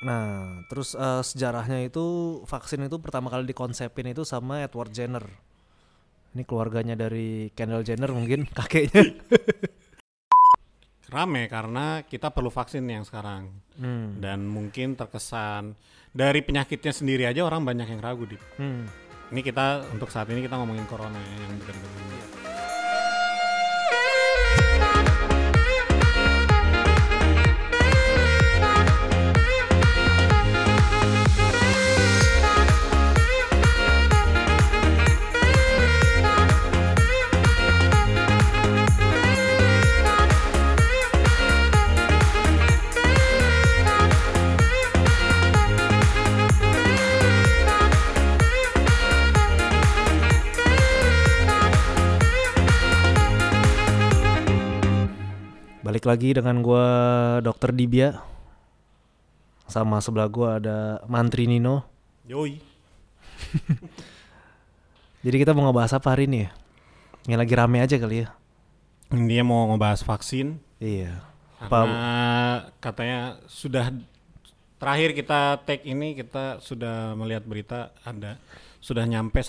Nah, 0.00 0.64
terus 0.72 0.96
eh, 0.96 1.22
sejarahnya 1.22 1.84
itu 1.84 2.40
vaksin 2.48 2.88
itu 2.88 2.96
pertama 3.04 3.28
kali 3.28 3.44
dikonsepin 3.44 4.16
itu 4.16 4.24
sama 4.24 4.64
Edward 4.64 4.92
Jenner. 4.96 5.28
Ini 6.32 6.46
keluarganya 6.46 6.96
dari 6.96 7.50
Kendall 7.52 7.84
Jenner 7.84 8.08
mungkin 8.08 8.48
kakeknya. 8.58 9.04
Rame 11.10 11.50
karena 11.50 12.06
kita 12.06 12.30
perlu 12.30 12.48
vaksin 12.54 12.86
yang 12.86 13.02
sekarang 13.02 13.50
Hmm. 13.80 14.20
dan 14.20 14.44
mungkin 14.44 14.92
terkesan 14.92 15.72
dari 16.12 16.44
penyakitnya 16.44 16.92
sendiri 16.92 17.24
aja 17.24 17.40
orang 17.48 17.64
banyak 17.64 17.88
yang 17.88 18.04
ragu 18.04 18.28
di. 18.28 18.36
Hmm. 18.60 18.84
Ini 19.32 19.40
kita 19.40 19.88
untuk 19.96 20.12
saat 20.12 20.28
ini 20.28 20.44
kita 20.44 20.60
ngomongin 20.60 20.84
corona 20.84 21.16
ya, 21.16 21.36
yang 21.48 21.56
benar-benar 21.64 22.49
Balik 55.90 56.06
lagi 56.06 56.30
dengan 56.30 56.62
gua 56.62 56.86
Dokter 57.42 57.74
Dibia. 57.74 58.22
Sama 59.66 59.98
sebelah 59.98 60.30
gua 60.30 60.62
ada 60.62 61.02
Mantri 61.10 61.50
Nino. 61.50 61.82
Yoi. 62.30 62.62
Jadi 65.26 65.36
kita 65.42 65.50
mau 65.50 65.66
ngebahas 65.66 65.98
apa 65.98 66.14
hari 66.14 66.30
ini 66.30 66.46
ya? 66.46 66.50
Yang 67.26 67.38
lagi 67.42 67.54
rame 67.58 67.78
aja 67.82 67.96
kali 67.98 68.22
ya. 68.22 68.30
Dia 69.10 69.42
mau 69.42 69.66
ngebahas 69.66 70.06
vaksin 70.06 70.62
Iya. 70.78 71.26
karena 71.58 72.70
katanya 72.78 73.42
sudah 73.50 73.90
terakhir 74.78 75.10
kita 75.10 75.58
take 75.66 75.82
ini 75.90 76.14
kita 76.14 76.62
sudah 76.62 77.18
melihat 77.18 77.42
berita 77.42 77.90
ada 78.06 78.38
sudah 78.78 79.02
nyampe 79.10 79.42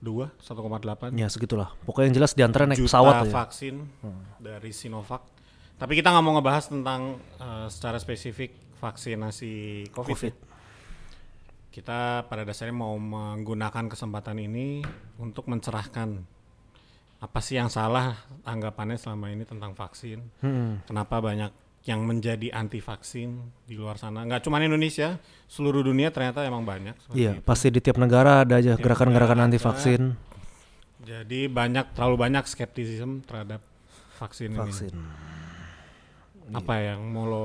1,2 0.00 0.32
1,8 0.40 1.12
Ya 1.20 1.28
segitulah. 1.28 1.76
Pokoknya 1.84 2.12
yang 2.12 2.16
jelas 2.24 2.32
di 2.32 2.42
antara 2.42 2.64
naik 2.64 2.80
juta 2.80 2.88
pesawat 2.96 3.14
aja. 3.28 3.32
vaksin 3.44 3.74
dari 4.40 4.72
Sinovac. 4.72 5.22
Tapi 5.76 5.92
kita 5.96 6.12
nggak 6.12 6.24
mau 6.24 6.36
ngebahas 6.40 6.72
tentang 6.72 7.20
eh, 7.40 7.66
secara 7.68 8.00
spesifik 8.00 8.56
vaksinasi 8.80 9.88
COVID. 9.92 10.08
Covid. 10.16 10.34
ya. 10.34 10.48
Kita 11.70 12.26
pada 12.26 12.42
dasarnya 12.42 12.74
mau 12.74 12.98
menggunakan 12.98 13.86
kesempatan 13.86 14.42
ini 14.42 14.82
untuk 15.22 15.46
mencerahkan 15.46 16.18
apa 17.20 17.38
sih 17.44 17.60
yang 17.60 17.68
salah 17.68 18.16
anggapannya 18.48 18.96
selama 18.96 19.30
ini 19.30 19.44
tentang 19.44 19.76
vaksin. 19.76 20.24
Hmm. 20.40 20.80
Kenapa 20.88 21.20
banyak 21.20 21.52
yang 21.88 22.04
menjadi 22.04 22.52
anti 22.52 22.78
vaksin 22.78 23.40
di 23.64 23.74
luar 23.76 23.96
sana? 23.96 24.24
Nggak 24.28 24.44
cuma 24.44 24.60
Indonesia, 24.60 25.16
seluruh 25.48 25.80
dunia 25.80 26.12
ternyata 26.12 26.44
emang 26.44 26.64
banyak. 26.64 26.96
Iya, 27.16 27.40
itu. 27.40 27.44
pasti 27.44 27.72
di 27.72 27.80
tiap 27.80 27.96
negara 27.96 28.44
ada 28.44 28.60
aja 28.60 28.76
gerakan-gerakan 28.76 29.48
anti 29.48 29.56
vaksin. 29.56 30.12
Jadi 31.00 31.48
banyak 31.48 31.96
terlalu 31.96 32.16
banyak 32.20 32.44
skeptisisme 32.44 33.24
terhadap 33.24 33.64
vaksin, 34.20 34.52
ini. 34.52 34.60
Vaksin. 34.60 34.92
Apa 36.52 36.74
yang 36.82 37.00
mau 37.08 37.24
lo 37.24 37.42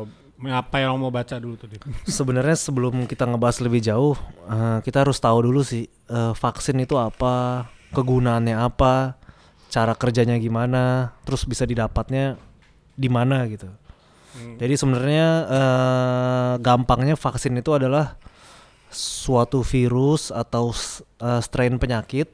apa 0.51 0.83
yang 0.83 0.99
lo 0.99 1.07
mau 1.07 1.13
baca 1.13 1.39
dulu 1.39 1.55
tuh? 1.55 1.71
Sebenarnya 2.19 2.59
sebelum 2.59 3.07
kita 3.07 3.23
ngebahas 3.23 3.63
lebih 3.63 3.79
jauh, 3.79 4.19
eh, 4.51 4.83
kita 4.83 5.07
harus 5.07 5.15
tahu 5.15 5.47
dulu 5.47 5.63
sih 5.63 5.87
eh, 5.87 6.33
vaksin 6.35 6.83
itu 6.83 6.99
apa, 6.99 7.71
kegunaannya 7.95 8.59
apa, 8.59 9.15
cara 9.71 9.95
kerjanya 9.95 10.35
gimana, 10.35 11.15
terus 11.23 11.47
bisa 11.47 11.63
didapatnya 11.63 12.35
di 12.99 13.07
mana 13.07 13.47
gitu. 13.47 13.71
Hmm. 14.35 14.59
Jadi 14.59 14.73
sebenarnya 14.75 15.27
eh, 15.47 16.53
gampangnya 16.59 17.15
vaksin 17.15 17.55
itu 17.55 17.71
adalah 17.71 18.19
suatu 18.91 19.63
virus 19.63 20.29
atau 20.29 20.75
eh, 21.23 21.41
strain 21.41 21.79
penyakit 21.79 22.27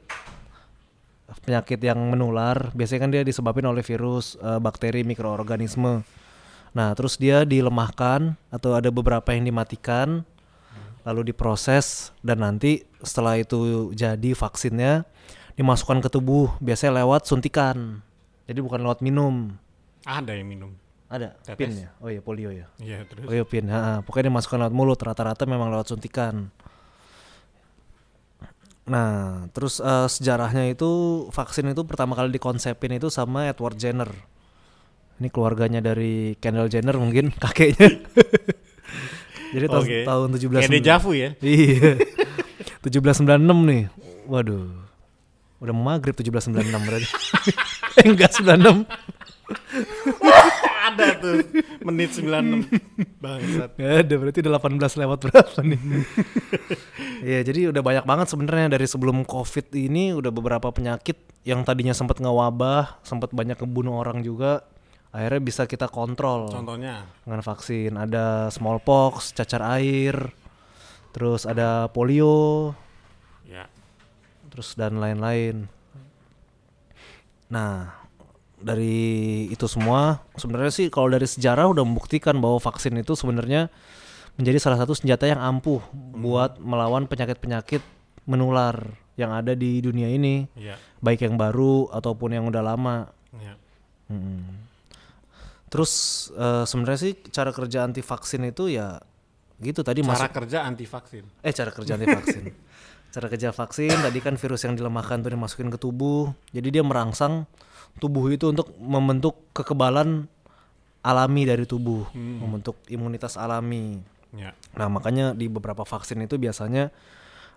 penyakit 1.42 1.80
yang 1.82 1.98
menular. 1.98 2.70
Biasanya 2.76 3.00
kan 3.08 3.10
dia 3.10 3.22
disebabkan 3.26 3.66
oleh 3.66 3.82
virus, 3.82 4.38
eh, 4.38 4.58
bakteri, 4.62 5.02
mikroorganisme. 5.02 6.06
Nah, 6.72 6.88
terus 6.96 7.20
dia 7.20 7.44
dilemahkan 7.44 8.38
atau 8.48 8.72
ada 8.72 8.88
beberapa 8.88 9.28
yang 9.34 9.44
dimatikan 9.44 10.24
lalu 11.02 11.34
diproses 11.34 12.14
dan 12.22 12.46
nanti 12.46 12.86
setelah 13.02 13.34
itu 13.34 13.90
jadi 13.90 14.38
vaksinnya 14.38 15.02
dimasukkan 15.58 15.98
ke 15.98 16.08
tubuh 16.08 16.54
biasanya 16.62 17.04
lewat 17.04 17.26
suntikan. 17.28 18.00
Jadi 18.46 18.58
bukan 18.62 18.80
lewat 18.80 19.04
minum. 19.04 19.52
Ada 20.06 20.32
yang 20.38 20.48
minum. 20.48 20.72
Ada 21.12 21.36
Tetes. 21.44 21.60
pin 21.60 21.70
ya? 21.76 21.88
Oh 22.00 22.08
iya 22.08 22.24
polio 22.24 22.48
ya. 22.48 22.72
Iya 22.80 23.04
terus. 23.04 23.28
Oh 23.28 23.34
iya 23.36 23.44
pin, 23.44 23.68
ha, 23.68 24.00
pokoknya 24.00 24.32
dimasukkan 24.32 24.64
lewat 24.64 24.72
mulut, 24.72 24.96
rata-rata 24.96 25.44
memang 25.44 25.68
lewat 25.68 25.92
suntikan. 25.92 26.48
Nah, 28.88 29.46
terus 29.52 29.76
eh, 29.78 30.08
sejarahnya 30.08 30.72
itu 30.72 30.90
vaksin 31.28 31.68
itu 31.68 31.84
pertama 31.84 32.16
kali 32.16 32.32
dikonsepin 32.32 32.96
itu 32.96 33.12
sama 33.12 33.44
Edward 33.52 33.76
Jenner. 33.76 34.08
Ini 35.20 35.28
keluarganya 35.28 35.84
dari 35.84 36.34
Kendall 36.40 36.72
Jenner 36.72 36.96
mungkin 36.96 37.28
kakeknya. 37.44 37.92
Jadi 39.52 39.66
tahun 39.68 39.84
Oke. 39.84 39.98
tahun 40.08 40.28
17 40.40 40.64
Kayak 40.64 40.72
dejavu 40.80 41.10
ya. 41.12 41.30
Iya. 41.44 42.00
1796 42.80 43.68
nih. 43.68 43.82
Waduh. 44.26 44.72
Udah 45.60 45.76
maghrib 45.76 46.16
1796 46.16 46.88
berarti. 46.88 47.08
eh, 48.00 48.06
enggak 48.08 48.32
96. 48.34 48.88
Ada 50.92 51.08
tuh 51.20 51.36
menit 51.86 52.10
96 52.12 52.68
bangsat. 53.18 53.70
Gak 53.80 53.92
ada 54.04 54.14
berarti 54.20 54.38
udah 54.44 54.52
18 54.60 55.00
lewat 55.02 55.18
berapa 55.28 55.58
nih? 55.64 55.80
Iya 57.22 57.40
jadi 57.46 57.60
udah 57.70 57.82
banyak 57.82 58.04
banget 58.04 58.26
sebenarnya 58.28 58.66
dari 58.74 58.86
sebelum 58.86 59.22
covid 59.24 59.70
ini 59.72 60.12
udah 60.12 60.30
beberapa 60.34 60.68
penyakit 60.74 61.16
yang 61.42 61.62
tadinya 61.62 61.94
sempat 61.94 62.18
ngewabah, 62.22 63.02
sempat 63.02 63.34
banyak 63.34 63.58
ngebunuh 63.58 63.98
orang 63.98 64.22
juga, 64.22 64.62
akhirnya 65.10 65.42
bisa 65.42 65.66
kita 65.66 65.90
kontrol 65.90 66.50
Contohnya 66.50 67.06
dengan 67.26 67.42
vaksin. 67.42 67.94
Ada 67.98 68.50
smallpox, 68.54 69.34
cacar 69.34 69.62
air, 69.78 70.30
terus 71.10 71.46
ada 71.46 71.90
polio, 71.90 72.74
ya 73.46 73.66
terus 74.52 74.76
dan 74.76 75.00
lain-lain. 75.00 75.64
Nah, 77.48 78.01
dari 78.62 79.46
itu 79.50 79.66
semua 79.66 80.22
sebenarnya 80.38 80.72
sih 80.72 80.86
kalau 80.88 81.10
dari 81.10 81.26
sejarah 81.26 81.68
udah 81.68 81.82
membuktikan 81.82 82.38
bahwa 82.38 82.62
vaksin 82.62 82.94
itu 82.98 83.18
sebenarnya 83.18 83.68
menjadi 84.38 84.58
salah 84.62 84.78
satu 84.80 84.96
senjata 84.96 85.28
yang 85.28 85.42
ampuh 85.42 85.82
buat 85.92 86.56
melawan 86.62 87.04
penyakit-penyakit 87.04 87.84
menular 88.24 88.96
yang 89.20 89.28
ada 89.34 89.52
di 89.52 89.82
dunia 89.84 90.08
ini, 90.08 90.48
ya 90.56 90.78
baik 91.02 91.26
yang 91.26 91.36
baru 91.36 91.90
ataupun 91.92 92.32
yang 92.32 92.46
udah 92.48 92.62
lama. 92.64 93.10
ya. 93.36 93.54
Mm. 94.08 94.70
Terus 95.68 95.92
eh, 96.32 96.64
sebenarnya 96.64 97.00
sih 97.00 97.12
cara 97.28 97.50
kerja 97.50 97.84
anti 97.84 98.00
vaksin 98.00 98.48
itu 98.48 98.72
ya 98.72 99.02
gitu 99.62 99.84
tadi 99.86 100.02
Cara 100.02 100.26
masuk 100.26 100.30
kerja 100.42 100.58
anti 100.64 100.86
vaksin. 100.86 101.24
Eh 101.42 101.52
cara 101.52 101.70
kerja 101.74 101.98
anti 101.98 102.06
vaksin. 102.08 102.44
cara 103.12 103.28
kerja 103.28 103.52
vaksin 103.52 103.92
tadi 103.92 104.18
kan 104.24 104.40
virus 104.40 104.64
yang 104.64 104.72
dilemahkan 104.72 105.20
tuh 105.20 105.30
dimasukin 105.30 105.68
ke 105.68 105.76
tubuh. 105.76 106.32
Jadi 106.56 106.80
dia 106.80 106.82
merangsang 106.82 107.44
tubuh 108.00 108.24
itu 108.32 108.48
untuk 108.48 108.72
membentuk 108.80 109.52
kekebalan 109.52 110.24
alami 111.04 111.42
dari 111.44 111.68
tubuh, 111.68 112.08
membentuk 112.16 112.80
imunitas 112.88 113.36
alami. 113.36 114.00
Ya. 114.32 114.56
Nah, 114.72 114.88
makanya 114.88 115.36
di 115.36 115.50
beberapa 115.50 115.84
vaksin 115.84 116.24
itu 116.24 116.40
biasanya 116.40 116.88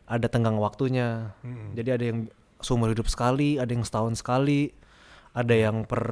ada 0.05 0.27
tenggang 0.27 0.59
waktunya. 0.59 1.31
Mm-mm. 1.39 1.71
Jadi 1.77 1.89
ada 1.89 2.03
yang 2.03 2.19
seumur 2.59 2.91
hidup 2.91 3.07
sekali, 3.07 3.55
ada 3.55 3.71
yang 3.71 3.87
setahun 3.87 4.19
sekali, 4.19 4.75
ada 5.31 5.55
yang 5.55 5.87
per 5.87 6.03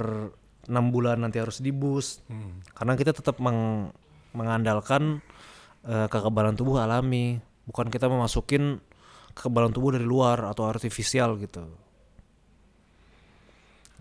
enam 0.72 0.96
bulan 0.96 1.20
nanti 1.20 1.44
harus 1.44 1.60
dibus. 1.60 2.24
Hmm. 2.32 2.64
Karena 2.72 2.96
kita 2.96 3.12
tetap 3.12 3.42
meng- 3.44 3.92
mengandalkan 4.32 5.20
eh, 5.84 6.08
kekebalan 6.08 6.56
tubuh 6.56 6.80
alami, 6.80 7.44
bukan 7.68 7.92
kita 7.92 8.08
memasukin 8.08 8.80
kekebalan 9.34 9.74
tubuh 9.74 9.98
dari 9.98 10.06
luar 10.06 10.46
atau 10.46 10.66
artifisial 10.66 11.36
gitu. 11.38 11.66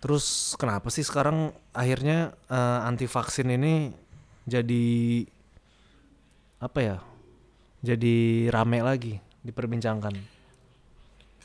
Terus 0.03 0.59
kenapa 0.59 0.91
sih 0.91 1.07
sekarang 1.07 1.51
akhirnya 1.71 2.35
eh, 2.51 2.81
anti 2.89 3.07
vaksin 3.07 3.49
ini 3.55 3.95
jadi 4.45 4.85
apa 6.59 6.79
ya? 6.83 6.99
Jadi 7.83 8.47
rame 8.51 8.79
lagi 8.83 9.15
diperbincangkan. 9.43 10.15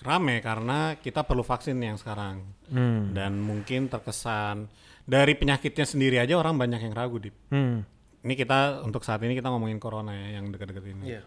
Rame 0.05 0.35
karena 0.45 0.93
kita 0.97 1.25
perlu 1.25 1.41
vaksin 1.41 1.77
yang 1.81 1.97
sekarang 1.97 2.41
Hmm. 2.67 3.15
dan 3.15 3.39
mungkin 3.39 3.87
terkesan 3.87 4.67
dari 5.07 5.33
penyakitnya 5.33 5.87
sendiri 5.87 6.19
aja 6.19 6.35
orang 6.35 6.59
banyak 6.59 6.83
yang 6.83 6.93
ragu 6.93 7.17
di. 7.17 7.31
Hmm. 7.49 7.81
ini 8.17 8.35
kita 8.35 8.83
untuk 8.83 9.07
saat 9.07 9.23
ini 9.23 9.39
kita 9.39 9.47
ngomongin 9.47 9.79
corona 9.79 10.11
ya 10.11 10.35
yang 10.41 10.51
dekat-dekat 10.51 10.83
ini. 10.83 11.15
Iya. 11.15 11.21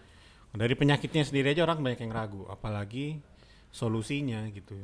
Dari 0.51 0.75
penyakitnya 0.75 1.23
sendiri 1.23 1.55
aja 1.55 1.63
orang 1.63 1.79
banyak 1.79 2.03
yang 2.03 2.13
ragu, 2.13 2.43
apalagi 2.51 3.23
solusinya 3.71 4.51
gitu. 4.51 4.75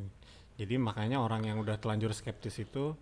Jadi 0.57 0.79
makanya 0.79 1.19
orang 1.21 1.43
yang 1.45 1.59
udah 1.59 1.77
telanjur 1.77 2.15
skeptis 2.15 2.57
itu 2.63 2.95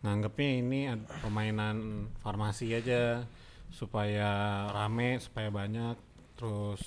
nganggepnya 0.00 0.50
ini 0.60 0.80
permainan 1.20 2.08
farmasi 2.24 2.72
aja 2.72 3.24
supaya 3.68 4.28
rame, 4.72 5.20
supaya 5.20 5.52
banyak, 5.52 5.96
terus 6.34 6.80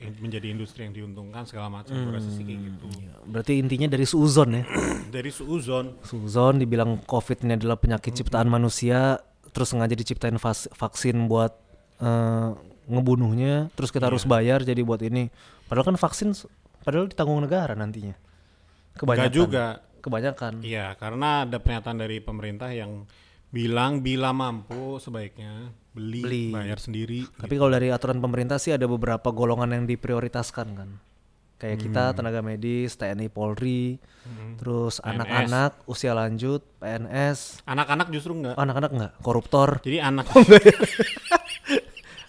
in- 0.00 0.20
menjadi 0.20 0.52
industri 0.52 0.84
yang 0.84 0.92
diuntungkan 0.92 1.48
segala 1.48 1.72
macam. 1.72 1.96
Gua 1.96 2.20
rasa 2.20 2.28
sih 2.28 2.44
kayak 2.44 2.60
gitu. 2.60 2.86
Iya, 3.00 3.14
Berarti 3.24 3.52
intinya 3.56 3.88
dari 3.88 4.04
suuzon 4.04 4.50
ya. 4.60 4.62
Dari 5.14 5.30
suuzon, 5.30 6.02
Suuzon 6.02 6.58
dibilang 6.58 6.98
COVID 7.06 7.46
ini 7.46 7.54
adalah 7.54 7.78
penyakit 7.78 8.18
ciptaan 8.18 8.50
manusia, 8.50 9.22
terus 9.54 9.70
sengaja 9.70 9.94
diciptain 9.94 10.34
vaksin 10.74 11.30
buat 11.30 11.54
eh, 12.02 12.50
ngebunuhnya, 12.86 13.68
terus 13.72 13.88
kita 13.88 14.06
harus 14.06 14.24
bayar 14.24 14.60
jadi 14.60 14.80
buat 14.80 15.00
ini. 15.00 15.28
Padahal 15.64 15.92
kan 15.92 15.96
vaksin 15.96 16.32
padahal 16.80 17.06
ditanggung 17.06 17.40
negara 17.40 17.72
nantinya. 17.72 18.14
Kebanyakan. 18.94 19.24
enggak 19.24 19.34
juga. 19.34 19.66
Kebanyakan. 19.98 20.52
Iya, 20.60 20.92
karena 20.94 21.42
ada 21.42 21.56
pernyataan 21.56 21.96
dari 21.96 22.20
pemerintah 22.20 22.68
yang 22.68 23.08
bilang 23.48 23.98
bila 23.98 24.30
mampu 24.30 24.98
sebaiknya 24.98 25.72
beli, 25.90 26.20
Beli. 26.20 26.46
bayar 26.50 26.76
sendiri. 26.76 27.24
Tapi 27.30 27.54
kalau 27.54 27.70
dari 27.70 27.88
aturan 27.88 28.18
pemerintah 28.18 28.60
sih 28.60 28.70
ada 28.70 28.84
beberapa 28.84 29.30
golongan 29.30 29.72
yang 29.72 29.84
diprioritaskan 29.86 30.68
kan. 30.74 30.90
Kayak 31.54 31.78
kita 31.80 32.02
Hmm. 32.04 32.16
tenaga 32.18 32.40
medis, 32.42 32.92
TNI 32.94 33.30
Polri, 33.30 33.96
terus 34.58 35.00
anak-anak 35.00 35.80
usia 35.86 36.12
lanjut, 36.12 36.60
PNS, 36.76 37.64
Anak-anak 37.64 38.10
justru 38.10 38.36
enggak. 38.36 38.58
anak-anak 38.58 38.90
enggak, 38.92 39.12
koruptor. 39.22 39.80
Jadi 39.80 39.98
anak 39.98 40.28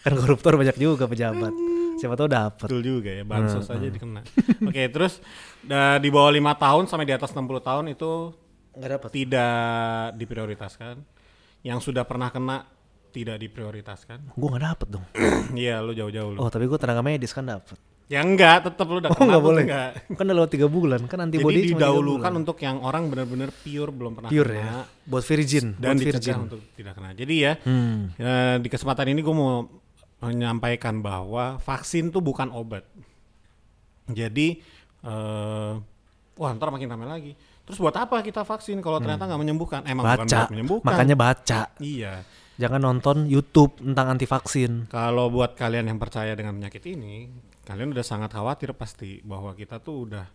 Kan 0.05 0.13
koruptor 0.15 0.53
banyak 0.53 0.75
juga 0.75 1.05
pejabat. 1.05 1.49
Siapa 1.95 2.13
tahu 2.13 2.27
dapat. 2.27 2.61
betul 2.61 2.83
juga 2.83 3.09
ya, 3.09 3.23
bansos 3.23 3.65
aja 3.65 3.87
dikena. 3.87 4.21
Oke, 4.61 4.85
terus 4.87 5.17
da- 5.59 5.97
di 5.97 6.07
bawah 6.07 6.29
lima 6.29 6.53
tahun 6.53 6.85
sampai 6.85 7.03
di 7.03 7.11
atas 7.11 7.31
60 7.31 7.41
tahun 7.59 7.85
itu 7.89 8.35
Enggak 8.71 8.89
dapat. 8.93 9.09
tidak 9.11 9.55
diprioritaskan. 10.15 10.95
Yang 11.61 11.79
sudah 11.81 12.03
pernah 12.03 12.29
kena 12.29 12.67
tidak 13.09 13.39
diprioritaskan. 13.39 14.35
Gua 14.35 14.47
nggak 14.51 14.63
dapet 14.67 14.87
dong. 14.89 15.05
Iya, 15.55 15.79
lu 15.79 15.91
jauh-jauh 15.91 16.31
lu. 16.31 16.37
Oh 16.37 16.49
tapi 16.49 16.65
gua 16.65 16.75
tenaga 16.75 17.01
medis 17.01 17.31
kan 17.31 17.41
dapet. 17.43 17.79
Ya 18.05 18.21
enggak, 18.21 18.61
tetap 18.61 18.85
lu 18.85 18.99
udah 18.99 19.09
Oh 19.09 19.15
kena 19.15 19.25
nggak 19.25 19.39
lu 19.39 19.47
boleh. 19.47 19.63
enggak. 19.63 19.89
Kan 20.11 20.23
udah 20.25 20.35
lewat 20.37 20.51
tiga 20.51 20.67
bulan 20.67 20.99
kan 21.01 21.17
Jadi 21.17 21.25
antibody 21.31 21.59
tiga 21.65 21.77
didahulukan 21.81 22.31
untuk 22.35 22.57
yang 22.59 22.77
orang 22.79 23.07
benar-benar 23.07 23.49
pure 23.55 23.89
belum 23.89 24.11
pernah 24.13 24.29
pure 24.29 24.51
kena. 24.51 24.61
ya. 24.61 24.73
Buat 25.01 25.23
virgin. 25.25 25.65
dan 25.73 25.95
buat 25.95 26.05
virgin. 26.05 26.35
untuk 26.43 26.61
tidak 26.75 26.93
kena. 26.93 27.09
Jadi 27.13 27.35
ya, 27.39 27.53
Hmm. 27.57 28.13
ya, 28.13 28.33
di 28.59 28.67
kesempatan 28.67 29.09
ini 29.09 29.23
gue 29.23 29.33
mau 29.33 29.65
menyampaikan 30.25 31.05
bahwa 31.05 31.61
vaksin 31.61 32.09
tuh 32.09 32.25
bukan 32.25 32.49
obat. 32.49 32.83
Jadi, 34.09 34.61
eh, 35.05 35.73
wah 36.37 36.51
ntar 36.57 36.69
makin 36.73 36.89
ramai 36.89 37.07
lagi. 37.07 37.33
Terus 37.65 37.81
buat 37.81 37.97
apa 37.97 38.21
kita 38.21 38.45
vaksin 38.45 38.77
kalau 38.77 39.01
ternyata 39.01 39.25
nggak 39.25 39.41
menyembuhkan? 39.41 39.81
Emang 39.89 40.05
bukan 40.05 40.29
Baca. 40.29 40.37
buat 40.37 40.53
menyembuhkan. 40.53 40.85
Makanya 40.85 41.15
baca. 41.17 41.61
Iya. 41.81 42.21
Jangan 42.55 42.79
nonton 42.79 43.25
YouTube 43.25 43.81
tentang 43.81 44.15
anti 44.15 44.29
vaksin. 44.29 44.87
Kalau 44.87 45.27
buat 45.33 45.57
kalian 45.57 45.89
yang 45.89 45.99
percaya 45.99 46.37
dengan 46.37 46.55
penyakit 46.55 46.85
ini, 46.87 47.27
kalian 47.65 47.91
udah 47.91 48.05
sangat 48.05 48.31
khawatir 48.31 48.71
pasti 48.77 49.19
bahwa 49.25 49.51
kita 49.57 49.81
tuh 49.81 50.07
udah 50.07 50.25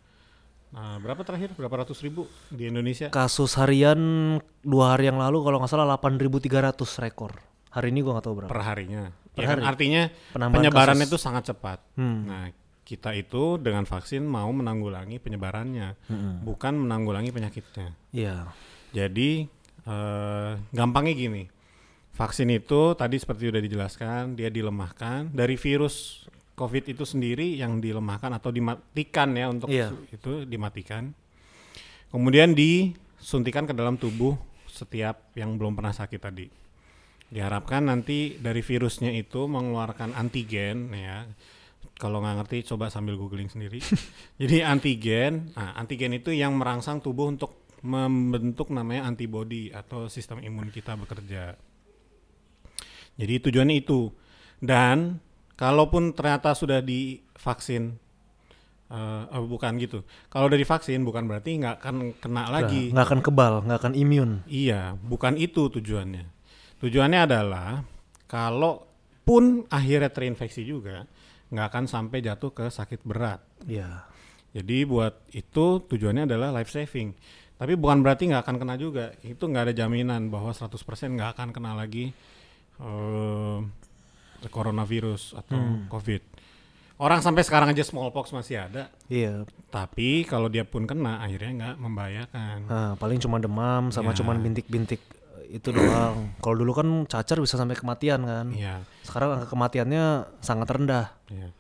nah, 0.75 0.99
berapa 0.99 1.23
terakhir? 1.23 1.55
Berapa 1.55 1.87
ratus 1.87 2.03
ribu 2.03 2.27
di 2.51 2.67
Indonesia? 2.67 3.09
Kasus 3.15 3.55
harian 3.57 4.37
dua 4.61 4.99
hari 4.99 5.09
yang 5.09 5.23
lalu 5.23 5.41
kalau 5.47 5.63
nggak 5.63 5.71
salah 5.71 5.87
8.300 5.97 6.77
rekor. 6.99 7.50
Hari 7.71 7.89
ini 7.89 8.01
gua 8.01 8.19
nggak 8.19 8.25
tahu 8.25 8.35
berapa. 8.37 8.51
per 8.51 8.61
harinya. 8.63 9.03
Per 9.31 9.41
Ya 9.41 9.47
kan, 9.49 9.59
artinya 9.63 10.03
Penambahan 10.35 10.55
penyebarannya 10.59 11.07
kasus. 11.07 11.15
itu 11.15 11.23
sangat 11.23 11.43
cepat. 11.47 11.79
Hmm. 11.95 12.27
Nah, 12.27 12.51
kita 12.83 13.15
itu 13.15 13.57
dengan 13.57 13.85
vaksin 13.85 14.21
mau 14.21 14.51
menanggulangi 14.51 15.17
penyebarannya, 15.17 15.95
Hmm. 16.05 16.43
bukan 16.43 16.75
menanggulangi 16.77 17.31
penyakitnya. 17.31 17.95
Iya. 18.11 18.51
Jadi 18.91 19.47
eh, 19.81 20.53
gampangnya 20.71 21.15
gini, 21.15 21.43
vaksin 22.13 22.51
itu 22.51 22.93
tadi 22.93 23.17
seperti 23.17 23.49
udah 23.49 23.59
dijelaskan, 23.61 24.35
dia 24.35 24.47
dilemahkan 24.47 25.31
dari 25.31 25.57
virus 25.57 26.27
COVID 26.53 26.85
itu 26.87 27.03
sendiri 27.03 27.57
yang 27.57 27.79
dilemahkan 27.79 28.29
atau 28.31 28.51
dimatikan 28.51 29.33
ya 29.33 29.49
untuk 29.49 29.73
Iya. 29.73 29.95
itu 30.11 30.45
dimatikan. 30.45 31.17
Kemudian 32.09 32.53
disuntikan 32.53 33.65
ke 33.65 33.73
dalam 33.73 33.95
tubuh 33.95 34.37
setiap 34.67 35.33
yang 35.33 35.55
belum 35.55 35.73
pernah 35.73 35.95
sakit 35.95 36.21
tadi. 36.21 36.47
Diharapkan 37.31 37.87
nanti 37.87 38.35
dari 38.43 38.59
virusnya 38.59 39.15
itu 39.15 39.47
mengeluarkan 39.47 40.19
antigen 40.19 40.91
ya. 40.91 41.31
Kalau 41.95 42.19
nggak 42.19 42.43
ngerti 42.43 42.75
coba 42.75 42.91
sambil 42.91 43.15
googling 43.15 43.47
sendiri. 43.47 43.79
Jadi 44.41 44.67
antigen, 44.67 45.55
nah, 45.55 45.79
antigen 45.79 46.11
itu 46.17 46.35
yang 46.35 46.59
merangsang 46.59 46.99
tubuh 46.99 47.31
untuk 47.31 47.71
membentuk 47.87 48.69
namanya 48.75 49.09
antibody 49.09 49.71
atau 49.71 50.11
sistem 50.11 50.43
imun 50.43 50.75
kita 50.75 50.99
bekerja. 50.99 51.55
Jadi 53.21 53.35
tujuannya 53.47 53.77
itu. 53.79 54.11
Dan 54.61 55.21
kalaupun 55.55 56.17
ternyata 56.17 56.57
sudah 56.57 56.81
divaksin, 56.81 57.97
eh 58.91 59.25
oh, 59.37 59.45
bukan 59.45 59.77
gitu. 59.79 60.03
Kalau 60.33 60.49
udah 60.49 60.59
divaksin 60.59 61.05
bukan 61.05 61.29
berarti 61.29 61.61
nggak 61.61 61.77
akan 61.85 61.97
kena 62.17 62.49
lagi. 62.49 62.91
Nggak 62.91 63.07
akan 63.07 63.21
kebal, 63.23 63.55
nggak 63.69 63.79
akan 63.87 63.95
imun. 63.95 64.31
Iya, 64.49 64.97
bukan 65.01 65.37
itu 65.37 65.69
tujuannya. 65.69 66.40
Tujuannya 66.81 67.21
adalah 67.29 67.85
kalau 68.25 68.85
pun 69.23 69.69
akhirnya 69.69 70.09
terinfeksi 70.09 70.65
juga, 70.65 71.05
nggak 71.53 71.67
akan 71.71 71.85
sampai 71.87 72.25
jatuh 72.25 72.51
ke 72.57 72.67
sakit 72.73 73.05
berat. 73.05 73.45
Iya. 73.69 74.09
Jadi 74.51 74.83
buat 74.83 75.31
itu 75.31 75.85
tujuannya 75.87 76.27
adalah 76.27 76.51
life 76.51 76.73
saving. 76.73 77.15
Tapi 77.61 77.77
bukan 77.77 78.01
berarti 78.01 78.33
nggak 78.33 78.43
akan 78.43 78.57
kena 78.57 78.75
juga. 78.81 79.13
Itu 79.21 79.47
nggak 79.47 79.71
ada 79.71 79.75
jaminan 79.77 80.33
bahwa 80.33 80.51
100% 80.51 80.73
nggak 81.15 81.31
akan 81.37 81.49
kena 81.53 81.77
lagi 81.77 82.11
eh 82.81 83.59
coronavirus 84.49 85.37
atau 85.37 85.85
COVID. 85.93 86.23
Orang 87.01 87.21
sampai 87.25 87.45
sekarang 87.45 87.73
aja 87.73 87.85
smallpox 87.85 88.33
masih 88.33 88.61
ada. 88.61 88.89
Iya. 89.09 89.45
Tapi 89.69 90.25
kalau 90.25 90.49
dia 90.53 90.65
pun 90.69 90.85
kena, 90.85 91.21
akhirnya 91.21 91.53
nggak 91.53 91.77
membahayakan. 91.81 92.57
Nah, 92.69 92.93
paling 92.97 93.21
cuma 93.21 93.41
demam 93.41 93.89
sama 93.89 94.13
Ya. 94.13 94.21
cuman 94.21 94.41
bintik-bintik 94.41 95.01
itu 95.51 95.75
doang. 95.75 96.31
Kalau 96.39 96.55
dulu 96.55 96.73
kan 96.73 96.89
cacar 97.11 97.43
bisa 97.43 97.59
sampai 97.59 97.75
kematian 97.75 98.23
kan. 98.23 98.47
Iya. 98.55 98.87
Sekarang 99.03 99.37
angka 99.37 99.51
kematiannya 99.51 100.05
sangat 100.39 100.69
rendah. 100.71 101.07
Iya, 101.27 101.51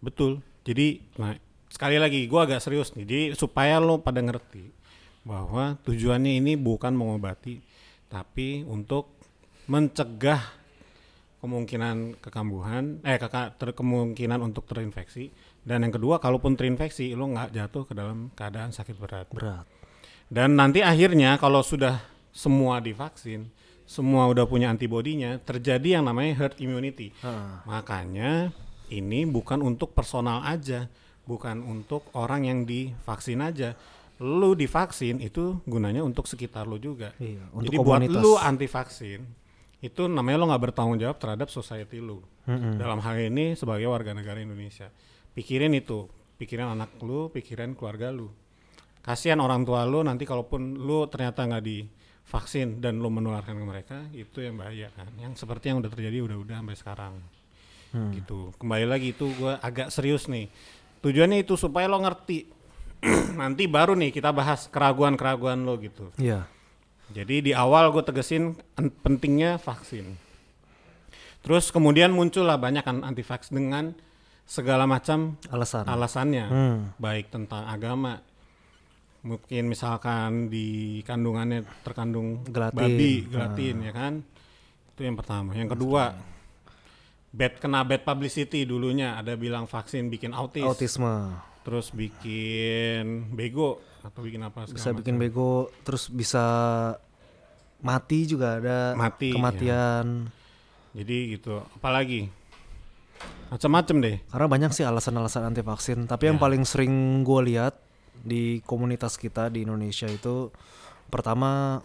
betul. 0.00 0.40
Jadi, 0.64 1.04
nah 1.20 1.36
sekali 1.68 2.00
lagi, 2.00 2.24
gua 2.24 2.48
agak 2.48 2.64
serius 2.64 2.96
nih. 2.96 3.04
Jadi 3.04 3.24
supaya 3.36 3.76
lo 3.78 4.00
pada 4.00 4.24
ngerti 4.24 4.72
bahwa 5.28 5.76
tujuannya 5.84 6.40
ini 6.40 6.56
bukan 6.56 6.96
mengobati, 6.96 7.60
tapi 8.08 8.64
untuk 8.64 9.12
mencegah 9.68 10.40
kemungkinan 11.44 12.20
kekambuhan, 12.24 13.04
eh 13.04 13.20
keka, 13.20 13.60
ter- 13.60 13.76
kemungkinan 13.76 14.40
untuk 14.40 14.64
terinfeksi. 14.64 15.28
Dan 15.64 15.84
yang 15.84 15.92
kedua, 15.92 16.20
kalaupun 16.20 16.56
terinfeksi, 16.56 17.12
lo 17.12 17.28
nggak 17.28 17.52
jatuh 17.52 17.84
ke 17.84 17.92
dalam 17.92 18.32
keadaan 18.32 18.72
sakit 18.72 18.96
berat. 18.96 19.28
Berat. 19.32 19.68
Dan 20.28 20.56
nanti 20.56 20.80
akhirnya 20.80 21.36
kalau 21.36 21.60
sudah 21.60 22.00
semua 22.34 22.82
divaksin, 22.82 23.46
semua 23.86 24.26
udah 24.26 24.42
punya 24.44 24.68
antibodinya, 24.68 25.38
terjadi 25.38 26.02
yang 26.02 26.04
namanya 26.10 26.34
herd 26.34 26.58
immunity. 26.58 27.14
Ah. 27.22 27.62
Makanya 27.62 28.50
ini 28.90 29.22
bukan 29.24 29.62
untuk 29.62 29.94
personal 29.94 30.42
aja, 30.42 30.90
bukan 31.24 31.62
untuk 31.62 32.10
orang 32.18 32.50
yang 32.50 32.58
divaksin 32.66 33.38
aja. 33.38 33.78
Lu 34.18 34.58
divaksin 34.58 35.22
itu 35.22 35.62
gunanya 35.64 36.02
untuk 36.02 36.26
sekitar 36.26 36.66
lu 36.66 36.78
juga. 36.82 37.14
Iya, 37.22 37.46
untuk 37.54 37.70
Jadi 37.70 37.76
buat 37.78 38.02
komunitas. 38.02 38.22
lu 38.22 38.32
anti 38.38 38.66
vaksin 38.66 39.20
itu 39.84 40.02
namanya 40.08 40.40
lo 40.40 40.46
nggak 40.48 40.62
bertanggung 40.70 40.96
jawab 40.96 41.20
terhadap 41.20 41.52
society 41.52 42.00
lu. 42.00 42.24
Mm-mm. 42.48 42.80
Dalam 42.80 43.04
hal 43.04 43.20
ini 43.20 43.52
sebagai 43.52 43.84
warga 43.86 44.16
negara 44.16 44.40
Indonesia. 44.40 44.88
Pikirin 45.36 45.76
itu, 45.76 46.08
pikirin 46.40 46.72
anak 46.72 46.96
lu, 47.04 47.28
pikirin 47.28 47.76
keluarga 47.76 48.08
lu. 48.08 48.32
Kasihan 49.04 49.36
orang 49.44 49.68
tua 49.68 49.84
lu 49.84 50.00
nanti 50.00 50.24
kalaupun 50.24 50.80
lu 50.80 51.04
ternyata 51.12 51.44
nggak 51.44 51.64
divaksin 52.24 52.80
dan 52.80 52.98
lu 52.98 53.12
menularkan 53.12 53.54
ke 53.54 53.64
mereka, 53.64 53.98
itu 54.10 54.40
yang 54.40 54.56
bahaya 54.56 54.88
kan. 54.90 55.06
Yang 55.20 55.44
seperti 55.44 55.70
yang 55.70 55.78
udah 55.78 55.92
terjadi 55.92 56.24
udah-udah 56.24 56.56
sampai 56.58 56.76
sekarang. 56.76 57.14
Hmm. 57.94 58.10
Gitu. 58.10 58.50
Kembali 58.58 58.86
lagi 58.88 59.14
itu 59.14 59.30
gua 59.38 59.60
agak 59.62 59.92
serius 59.92 60.26
nih. 60.26 60.48
Tujuannya 60.98 61.44
itu 61.44 61.54
supaya 61.54 61.86
lo 61.86 62.00
ngerti. 62.00 62.50
nanti 63.38 63.68
baru 63.68 63.92
nih 63.92 64.10
kita 64.10 64.32
bahas 64.32 64.66
keraguan-keraguan 64.66 65.62
lo 65.62 65.76
gitu. 65.76 66.08
Iya. 66.16 66.48
Jadi 67.12 67.44
di 67.44 67.52
awal 67.52 67.92
gue 67.92 68.00
tegesin 68.00 68.56
en- 68.74 68.88
pentingnya 68.90 69.60
vaksin. 69.60 70.16
Terus 71.44 71.68
kemudian 71.68 72.08
muncullah 72.10 72.56
banyak 72.56 72.80
kan 72.80 73.04
anti 73.04 73.20
vaksin 73.20 73.60
dengan 73.60 73.92
segala 74.48 74.88
macam 74.88 75.36
Alasan. 75.52 75.84
alasannya, 75.84 76.44
Hmm. 76.48 76.78
baik 76.96 77.28
tentang 77.28 77.68
agama, 77.68 78.24
mungkin 79.24 79.66
misalkan 79.66 80.46
di 80.46 81.00
kandungannya 81.00 81.64
terkandung 81.80 82.44
Gelatin. 82.44 82.76
babi, 82.76 83.12
gelatin 83.24 83.76
ya 83.80 83.92
kan, 83.92 84.12
itu 84.92 85.00
yang 85.00 85.16
pertama. 85.16 85.56
Yang 85.56 85.74
kedua 85.74 86.12
bad 87.30 87.58
kena 87.58 87.82
bad 87.82 88.04
publicity 88.04 88.62
dulunya 88.62 89.16
ada 89.16 89.34
bilang 89.34 89.64
vaksin 89.64 90.06
bikin 90.06 90.30
autis, 90.30 90.62
autisme 90.62 91.34
terus 91.64 91.88
bikin 91.90 93.32
bego 93.32 93.80
atau 94.04 94.20
bikin 94.20 94.44
apa 94.44 94.68
bisa 94.68 94.92
macam. 94.92 95.00
bikin 95.00 95.16
bego 95.16 95.50
terus 95.80 96.06
bisa 96.06 96.44
mati 97.80 98.24
juga 98.24 98.60
ada 98.60 98.78
Mati, 98.94 99.32
kematian 99.32 100.28
Jadi 100.94 101.34
gitu, 101.34 101.58
apalagi 101.74 102.28
macam-macam 103.48 103.96
deh. 103.98 104.16
karena 104.24 104.46
banyak 104.46 104.70
sih 104.70 104.84
alasan-alasan 104.84 105.42
anti 105.44 105.60
vaksin 105.60 106.04
tapi 106.04 106.28
yang 106.28 106.38
Ya. 106.38 106.42
paling 106.42 106.62
sering 106.62 106.94
gue 107.22 107.40
lihat 107.50 107.74
di 108.22 108.62
komunitas 108.62 109.18
kita 109.18 109.50
di 109.50 109.66
Indonesia 109.66 110.06
itu 110.06 110.52
pertama 111.10 111.82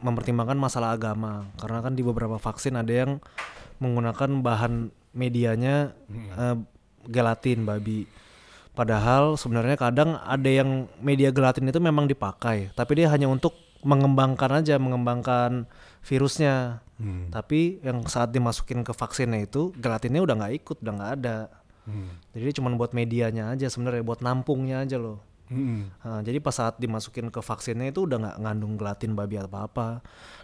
mempertimbangkan 0.00 0.56
masalah 0.56 0.96
agama. 0.96 1.48
Karena 1.60 1.84
kan 1.84 1.94
di 1.94 2.02
beberapa 2.02 2.40
vaksin 2.40 2.76
ada 2.76 2.92
yang 2.92 3.20
menggunakan 3.80 4.40
bahan 4.44 4.92
medianya 5.16 5.92
eh, 6.36 6.56
gelatin 7.08 7.64
babi. 7.64 8.04
Padahal 8.76 9.34
sebenarnya 9.34 9.76
kadang 9.76 10.16
ada 10.16 10.46
yang 10.46 10.86
media 11.02 11.34
gelatin 11.34 11.68
itu 11.68 11.82
memang 11.82 12.06
dipakai 12.06 12.70
tapi 12.72 13.02
dia 13.02 13.10
hanya 13.10 13.26
untuk 13.26 13.52
mengembangkan 13.82 14.60
aja 14.60 14.76
mengembangkan 14.76 15.68
virusnya. 16.04 16.84
Hmm. 17.00 17.32
tapi 17.32 17.80
yang 17.80 18.04
saat 18.04 18.28
dimasukin 18.28 18.84
ke 18.84 18.92
vaksinnya 18.92 19.48
itu 19.48 19.72
gelatinnya 19.80 20.20
udah 20.20 20.36
nggak 20.36 20.54
ikut 20.60 20.76
udah 20.84 20.92
nggak 21.00 21.12
ada. 21.16 21.48
Hmm. 21.88 22.12
jadi 22.36 22.60
cuma 22.60 22.68
buat 22.76 22.92
medianya 22.92 23.56
aja 23.56 23.72
sebenarnya 23.72 24.04
buat 24.04 24.20
nampungnya 24.20 24.84
aja 24.84 25.00
loh 25.00 25.24
Hmm. 25.50 25.90
Nah, 26.00 26.22
jadi 26.22 26.38
pas 26.38 26.54
saat 26.54 26.78
dimasukin 26.78 27.26
ke 27.26 27.38
vaksinnya 27.38 27.90
itu 27.90 28.06
udah 28.06 28.16
nggak 28.16 28.36
ngandung 28.38 28.74
gelatin 28.74 29.12
babi 29.12 29.34
atau 29.34 29.50
apa 29.60 29.98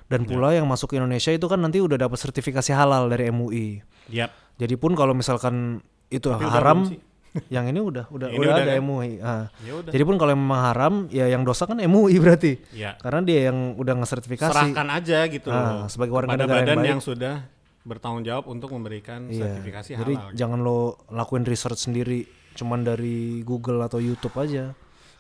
dan 0.05 0.23
Ya. 0.23 0.29
pula 0.29 0.51
yang 0.51 0.67
masuk 0.67 0.91
ke 0.91 0.97
Indonesia 0.97 1.31
itu 1.31 1.47
kan 1.47 1.57
nanti 1.57 1.79
udah 1.79 1.95
dapat 1.97 2.19
sertifikasi 2.19 2.71
halal 2.71 3.07
dari 3.07 3.27
MUI 3.29 3.87
Yap. 4.09 4.35
jadi 4.57 4.75
pun 4.75 4.93
kalau 4.93 5.13
misalkan 5.13 5.79
itu 6.09 6.27
Tapi 6.27 6.43
haram 6.45 6.91
yang 7.55 7.65
ini 7.65 7.79
udah 7.79 8.09
udah 8.09 8.29
Ini 8.29 8.37
udah, 8.37 8.49
udah 8.49 8.55
ada 8.61 8.73
kan? 8.73 8.83
MUI 8.83 9.11
Ah. 9.21 9.45
Ya 9.61 9.73
udah. 9.75 9.91
jadi 9.91 10.03
pun 10.03 10.17
kalau 10.17 10.33
memang 10.33 10.61
haram 10.65 10.95
ya 11.07 11.27
yang 11.27 11.43
dosa 11.43 11.65
kan 11.65 11.79
MUI 11.79 12.19
berarti 12.25 12.59
Ya. 12.73 12.95
karena 12.97 13.23
dia 13.23 13.41
yang 13.47 13.75
udah 13.75 13.95
ngesertifikasi 13.97 14.51
Serahkan 14.51 14.89
aja 14.89 15.19
gitu 15.29 15.49
Ah, 15.49 15.63
loh. 15.77 15.87
sebagai 15.87 16.13
warga 16.13 16.31
pada 16.31 16.43
negara 16.43 16.57
yang 16.57 16.67
badan 16.67 16.79
baik. 16.79 16.89
yang 16.89 17.01
sudah 17.01 17.35
bertanggung 17.83 18.23
jawab 18.23 18.47
untuk 18.49 18.71
memberikan 18.71 19.27
Iya. 19.27 19.55
sertifikasi 19.55 19.91
Jadi 19.95 20.15
halal. 20.15 20.27
gitu. 20.27 20.35
jangan 20.37 20.59
lo 20.61 20.79
lakuin 21.09 21.43
research 21.43 21.79
sendiri 21.81 22.27
cuman 22.55 22.83
dari 22.83 23.43
Google 23.43 23.79
atau 23.81 23.99
YouTube 23.99 24.35
aja. 24.35 24.75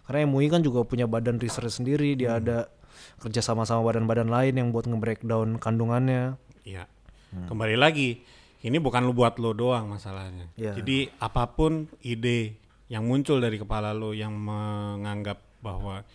Karena 0.07 0.25
MUI 0.25 0.47
kan 0.49 0.63
juga 0.63 0.87
punya 0.87 1.11
badan 1.11 1.43
research 1.43 1.83
sendiri, 1.83 2.15
dia 2.15 2.35
Hmm. 2.35 2.41
ada 2.43 2.59
kerja 3.21 3.43
sama 3.43 3.67
sama 3.67 3.83
badan-badan 3.85 4.31
lain 4.31 4.55
yang 4.57 4.69
buat 4.71 4.87
nge-breakdown 4.87 5.59
kandungannya. 5.59 6.39
Iya. 6.63 6.87
Hmm. 7.35 7.51
Kembali 7.51 7.77
lagi, 7.77 8.23
ini 8.63 8.79
bukan 8.79 9.03
lu 9.05 9.13
buat 9.13 9.37
lo 9.43 9.53
doang 9.53 9.91
masalahnya. 9.91 10.49
Iya. 10.55 10.79
Jadi 10.79 11.11
apa 11.19 11.51
pun 11.53 11.91
ide 12.01 12.57
yang 12.87 13.03
muncul 13.03 13.43
dari 13.43 13.59
kepala 13.59 13.91
lo 13.91 14.15
yang 14.15 14.33
menganggap 14.33 15.43
bahwa 15.59 16.07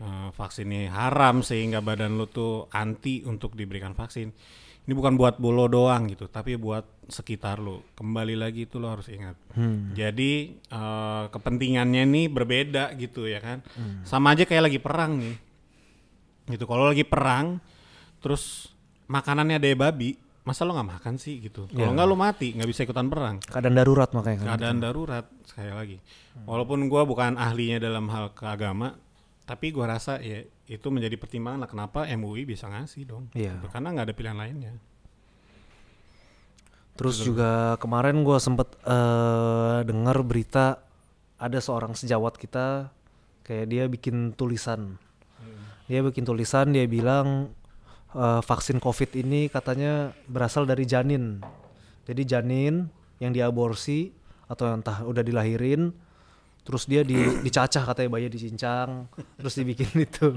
eh, 0.00 0.28
vaksin 0.32 0.66
ini 0.66 0.88
haram 0.88 1.44
sehingga 1.44 1.78
badan 1.78 2.16
lo 2.16 2.26
tuh 2.26 2.66
anti 2.72 3.22
untuk 3.22 3.52
diberikan 3.54 3.92
vaksin. 3.92 4.32
Ini 4.80 4.96
bukan 4.96 5.14
buat 5.14 5.36
bolo 5.36 5.68
doang 5.68 6.08
gitu, 6.08 6.26
tapi 6.26 6.56
buat 6.56 6.82
sekitar 7.06 7.60
lo. 7.60 7.84
Kembali 7.94 8.34
lagi 8.34 8.64
itu 8.64 8.80
lo 8.80 8.90
harus 8.90 9.06
ingat. 9.12 9.36
Hmm. 9.54 9.92
Jadi 9.92 10.56
eh, 10.56 11.24
kepentingannya 11.28 12.08
nih 12.08 12.26
berbeda 12.26 12.96
gitu 12.96 13.28
ya 13.28 13.38
kan. 13.38 13.60
Hmm. 13.76 14.02
Sama 14.02 14.32
aja 14.34 14.48
kayak 14.48 14.72
lagi 14.72 14.80
perang 14.80 15.20
nih. 15.20 15.36
Gitu. 16.50 16.64
Kalau 16.66 16.90
lagi 16.90 17.04
perang 17.06 17.60
terus 18.18 18.72
makanannya 19.06 19.60
ada 19.62 19.68
babi, 19.78 20.16
masa 20.42 20.64
lo 20.66 20.74
nggak 20.74 20.90
makan 20.98 21.14
sih 21.20 21.38
gitu. 21.44 21.68
Kalau 21.70 21.92
Iya. 21.92 21.94
nggak 21.94 22.08
lo 22.08 22.16
mati, 22.16 22.48
nggak 22.56 22.68
bisa 22.68 22.80
ikutan 22.82 23.06
perang. 23.06 23.36
Keadaan 23.44 23.76
darurat 23.76 24.10
makanya 24.10 24.36
kan. 24.40 24.46
Keadaan 24.56 24.78
darurat 24.80 25.26
sekali 25.46 25.70
lagi. 25.70 25.96
Walaupun 26.48 26.88
gua 26.88 27.04
bukan 27.04 27.36
ahlinya 27.36 27.78
dalam 27.78 28.08
hal 28.10 28.32
keagama, 28.34 28.96
tapi 29.50 29.74
gua 29.74 29.98
rasa 29.98 30.22
ya 30.22 30.46
itu 30.70 30.86
menjadi 30.94 31.18
pertimbangan 31.18 31.66
lah 31.66 31.70
kenapa 31.74 32.06
MUI 32.14 32.46
bisa 32.46 32.70
ngasih 32.70 33.02
dong. 33.02 33.26
Iya. 33.34 33.58
Gitu. 33.58 33.66
Karena 33.74 33.90
nggak 33.90 34.06
ada 34.06 34.14
pilihan 34.14 34.38
lainnya. 34.38 34.72
Terus 36.94 37.18
juga 37.26 37.74
kemarin 37.82 38.22
gua 38.22 38.38
sempet 38.38 38.70
eh 38.86 39.82
dengar 39.82 40.22
berita 40.22 40.78
ada 41.34 41.58
seorang 41.58 41.98
sejawat 41.98 42.38
kita 42.38 42.94
kayak 43.42 43.66
dia 43.66 43.84
bikin 43.90 44.38
tulisan. 44.38 44.94
Dia 45.90 46.06
bikin 46.06 46.22
tulisan 46.22 46.70
dia 46.70 46.86
bilang 46.86 47.50
eh, 48.14 48.40
vaksin 48.46 48.78
COVID 48.78 49.18
ini 49.18 49.50
katanya 49.50 50.14
berasal 50.30 50.62
dari 50.62 50.86
janin. 50.86 51.42
Jadi 52.06 52.22
janin 52.22 52.86
yang 53.18 53.34
diaborsi 53.34 54.14
atau 54.46 54.70
yang 54.70 54.78
entah 54.78 55.02
udah 55.02 55.26
dilahirin 55.26 55.90
terus 56.60 56.84
dia 56.84 57.00
di, 57.00 57.16
dicacah 57.46 57.82
katanya 57.82 58.08
bayi 58.10 58.26
dicincang 58.26 59.08
terus 59.34 59.54
dibikin 59.54 59.88
itu 60.06 60.28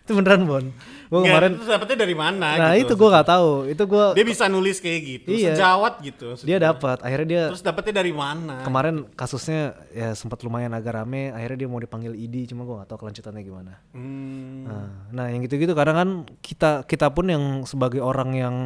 itu 0.00 0.10
beneran 0.10 0.42
bon 0.42 0.64
Nggak, 1.08 1.22
kemarin 1.22 1.50
itu 1.52 1.64
dapetnya 1.64 1.98
dari 2.00 2.14
mana 2.14 2.48
nah 2.52 2.72
gitu. 2.74 2.82
itu 2.84 2.92
gua 2.94 3.08
nggak 3.12 3.28
tahu 3.28 3.50
itu 3.66 3.82
gua 3.84 4.04
Dia 4.12 4.24
bisa 4.24 4.44
nulis 4.46 4.76
kayak 4.78 5.00
gitu, 5.02 5.28
Iya. 5.28 5.54
sejawat 5.54 5.92
gitu. 6.00 6.24
dia 6.24 6.34
maksudnya. 6.34 6.58
dapat 6.60 6.98
akhirnya 7.00 7.26
dia 7.26 7.42
Terus 7.48 7.62
dapetnya 7.62 7.94
dari 7.96 8.12
mana? 8.12 8.54
kemarin 8.62 8.94
kasusnya 9.12 9.60
ya 9.88 10.12
sempat 10.12 10.40
lumayan 10.40 10.70
agak 10.70 10.92
rame 10.94 11.30
akhirnya 11.30 11.58
dia 11.58 11.68
mau 11.68 11.78
dipanggil 11.78 12.12
ID 12.12 12.48
cuma 12.48 12.62
gua 12.62 12.82
nggak 12.82 12.88
tahu 12.88 12.98
kelanjutannya 13.00 13.42
gimana 13.42 13.72
Hmm, 13.92 14.64
nah, 14.64 14.86
nah 15.10 15.26
yang 15.26 15.40
gitu-gitu 15.40 15.72
kadang 15.72 15.94
kan 15.94 16.08
kita 16.38 16.82
kita 16.82 17.08
pun 17.08 17.26
yang 17.26 17.44
sebagai 17.62 17.98
orang 17.98 18.30
yang 18.32 18.56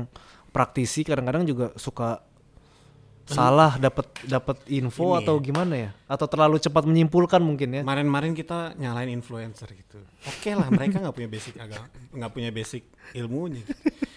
praktisi 0.49 1.03
kadang-kadang 1.03 1.45
juga 1.45 1.73
suka 1.75 2.25
salah 3.27 3.75
dapat 3.75 4.07
dapat 4.23 4.63
info 4.71 5.19
Ini 5.19 5.27
atau 5.27 5.35
gimana 5.43 5.75
ya 5.75 5.91
atau 6.07 6.31
terlalu 6.31 6.63
cepat 6.63 6.87
menyimpulkan 6.87 7.43
mungkin 7.43 7.69
ya 7.75 7.83
Kemarin-kemarin 7.83 8.33
kita 8.39 8.79
nyalain 8.79 9.11
influencer 9.11 9.67
gitu. 9.75 9.99
Oke 10.31 10.55
lah, 10.55 10.71
mereka 10.71 11.03
nggak 11.03 11.15
punya 11.15 11.31
basic 11.31 11.55
agak 11.59 11.83
nggak 12.15 12.31
punya 12.31 12.51
basic 12.55 12.83
ilmunya. 13.19 13.67
Gitu. 13.67 13.75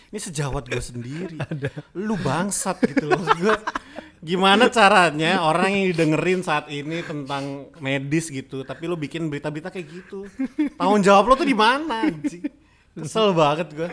Ini 0.10 0.20
sejawat 0.22 0.64
gue 0.70 0.82
sendiri. 0.82 1.38
Lu 2.06 2.18
bangsat 2.22 2.82
gitu 2.82 3.14
loh. 3.14 3.22
Gua, 3.38 3.58
gimana 4.22 4.70
caranya 4.74 5.46
orang 5.46 5.70
yang 5.70 5.86
didengerin 5.94 6.42
saat 6.42 6.66
ini 6.70 7.06
tentang 7.06 7.70
medis 7.78 8.34
gitu, 8.34 8.66
tapi 8.66 8.90
lu 8.90 8.98
bikin 8.98 9.30
berita-berita 9.30 9.70
kayak 9.70 9.86
gitu. 9.86 10.26
Tanggung 10.76 11.06
jawab 11.06 11.30
lo 11.30 11.34
tuh 11.38 11.46
di 11.46 11.54
mana? 11.54 12.10
Kesel 12.98 13.38
banget 13.38 13.70
gue. 13.70 13.90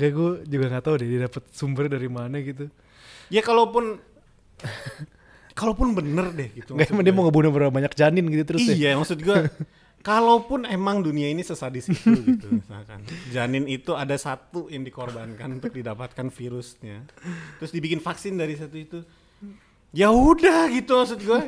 Gak 0.00 0.10
gue 0.16 0.30
juga 0.48 0.64
nggak 0.72 0.84
tahu 0.88 0.94
deh 1.04 1.08
dia 1.08 1.20
dapat 1.28 1.42
sumber 1.52 1.86
dari 1.86 2.08
mana 2.08 2.40
gitu 2.40 2.72
Ya 3.28 3.42
kalaupun 3.42 3.98
kalaupun 5.58 5.96
bener 5.96 6.32
deh 6.36 6.48
gitu. 6.52 6.76
nggak 6.76 6.88
maksud 6.88 6.94
emang 6.94 7.04
dia 7.04 7.12
gue. 7.12 7.18
mau 7.18 7.24
ngebunuh 7.28 7.50
berapa 7.52 7.72
banyak 7.72 7.92
janin 7.96 8.24
gitu 8.28 8.44
terus 8.44 8.64
ya 8.68 8.74
iya, 8.76 8.90
maksud 8.96 9.18
gua 9.24 9.48
kalaupun 10.06 10.62
emang 10.70 11.02
dunia 11.02 11.26
ini 11.34 11.42
sesadis 11.42 11.90
itu 11.90 12.14
gitu 12.38 12.62
misalkan. 12.62 13.02
Janin 13.34 13.66
itu 13.66 13.90
ada 13.98 14.14
satu 14.14 14.70
yang 14.70 14.86
dikorbankan 14.86 15.58
untuk 15.58 15.74
didapatkan 15.74 16.30
virusnya. 16.30 17.02
Terus 17.58 17.74
dibikin 17.74 17.98
vaksin 17.98 18.38
dari 18.38 18.54
satu 18.54 18.76
itu. 18.78 18.98
Ya 19.90 20.14
udah 20.14 20.70
gitu 20.70 20.94
maksud 20.94 21.18
gue. 21.26 21.42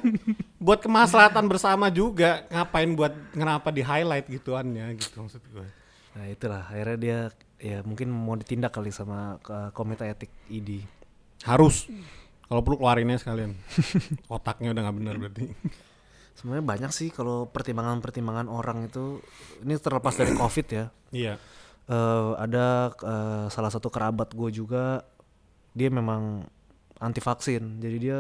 Buat 0.59 0.83
kemaslahatan 0.83 1.47
bersama 1.47 1.87
juga. 1.87 2.43
Ngapain 2.51 2.91
buat 2.99 3.15
kenapa 3.31 3.71
di 3.71 3.87
highlight 3.87 4.27
gituannya 4.27 4.99
gitu 4.99 5.23
maksud 5.23 5.45
gue. 5.55 5.67
nah 6.19 6.27
itulah 6.27 6.67
akhirnya 6.67 6.99
dia 6.99 7.19
ya 7.63 7.79
mungkin 7.87 8.11
mau 8.11 8.35
ditindak 8.35 8.75
kali 8.75 8.91
sama 8.91 9.39
ke 9.39 9.71
komite 9.71 10.03
etik 10.03 10.33
ID 10.51 10.83
Harus. 11.47 11.87
Kalau 12.49 12.61
perlu 12.61 12.77
keluarinnya 12.77 13.17
sekalian. 13.17 13.53
Otaknya 14.33 14.73
udah 14.73 14.83
nggak 14.83 14.97
benar 14.97 15.15
berarti. 15.19 15.47
sebenarnya 16.33 16.65
banyak 16.65 16.91
sih 16.91 17.11
kalau 17.11 17.45
pertimbangan-pertimbangan 17.47 18.47
orang 18.47 18.87
itu 18.87 19.19
ini 19.59 19.75
terlepas 19.75 20.15
dari 20.15 20.33
covid 20.33 20.67
ya 20.69 20.87
Iya. 21.11 21.35
Eh, 21.85 22.31
ada 22.37 22.67
eh, 22.93 23.47
salah 23.49 23.69
satu 23.69 23.89
kerabat 23.89 24.31
gue 24.31 24.51
juga 24.53 25.03
dia 25.73 25.89
memang 25.89 26.47
anti 26.97 27.19
vaksin 27.19 27.79
jadi 27.79 27.97
dia 27.97 28.19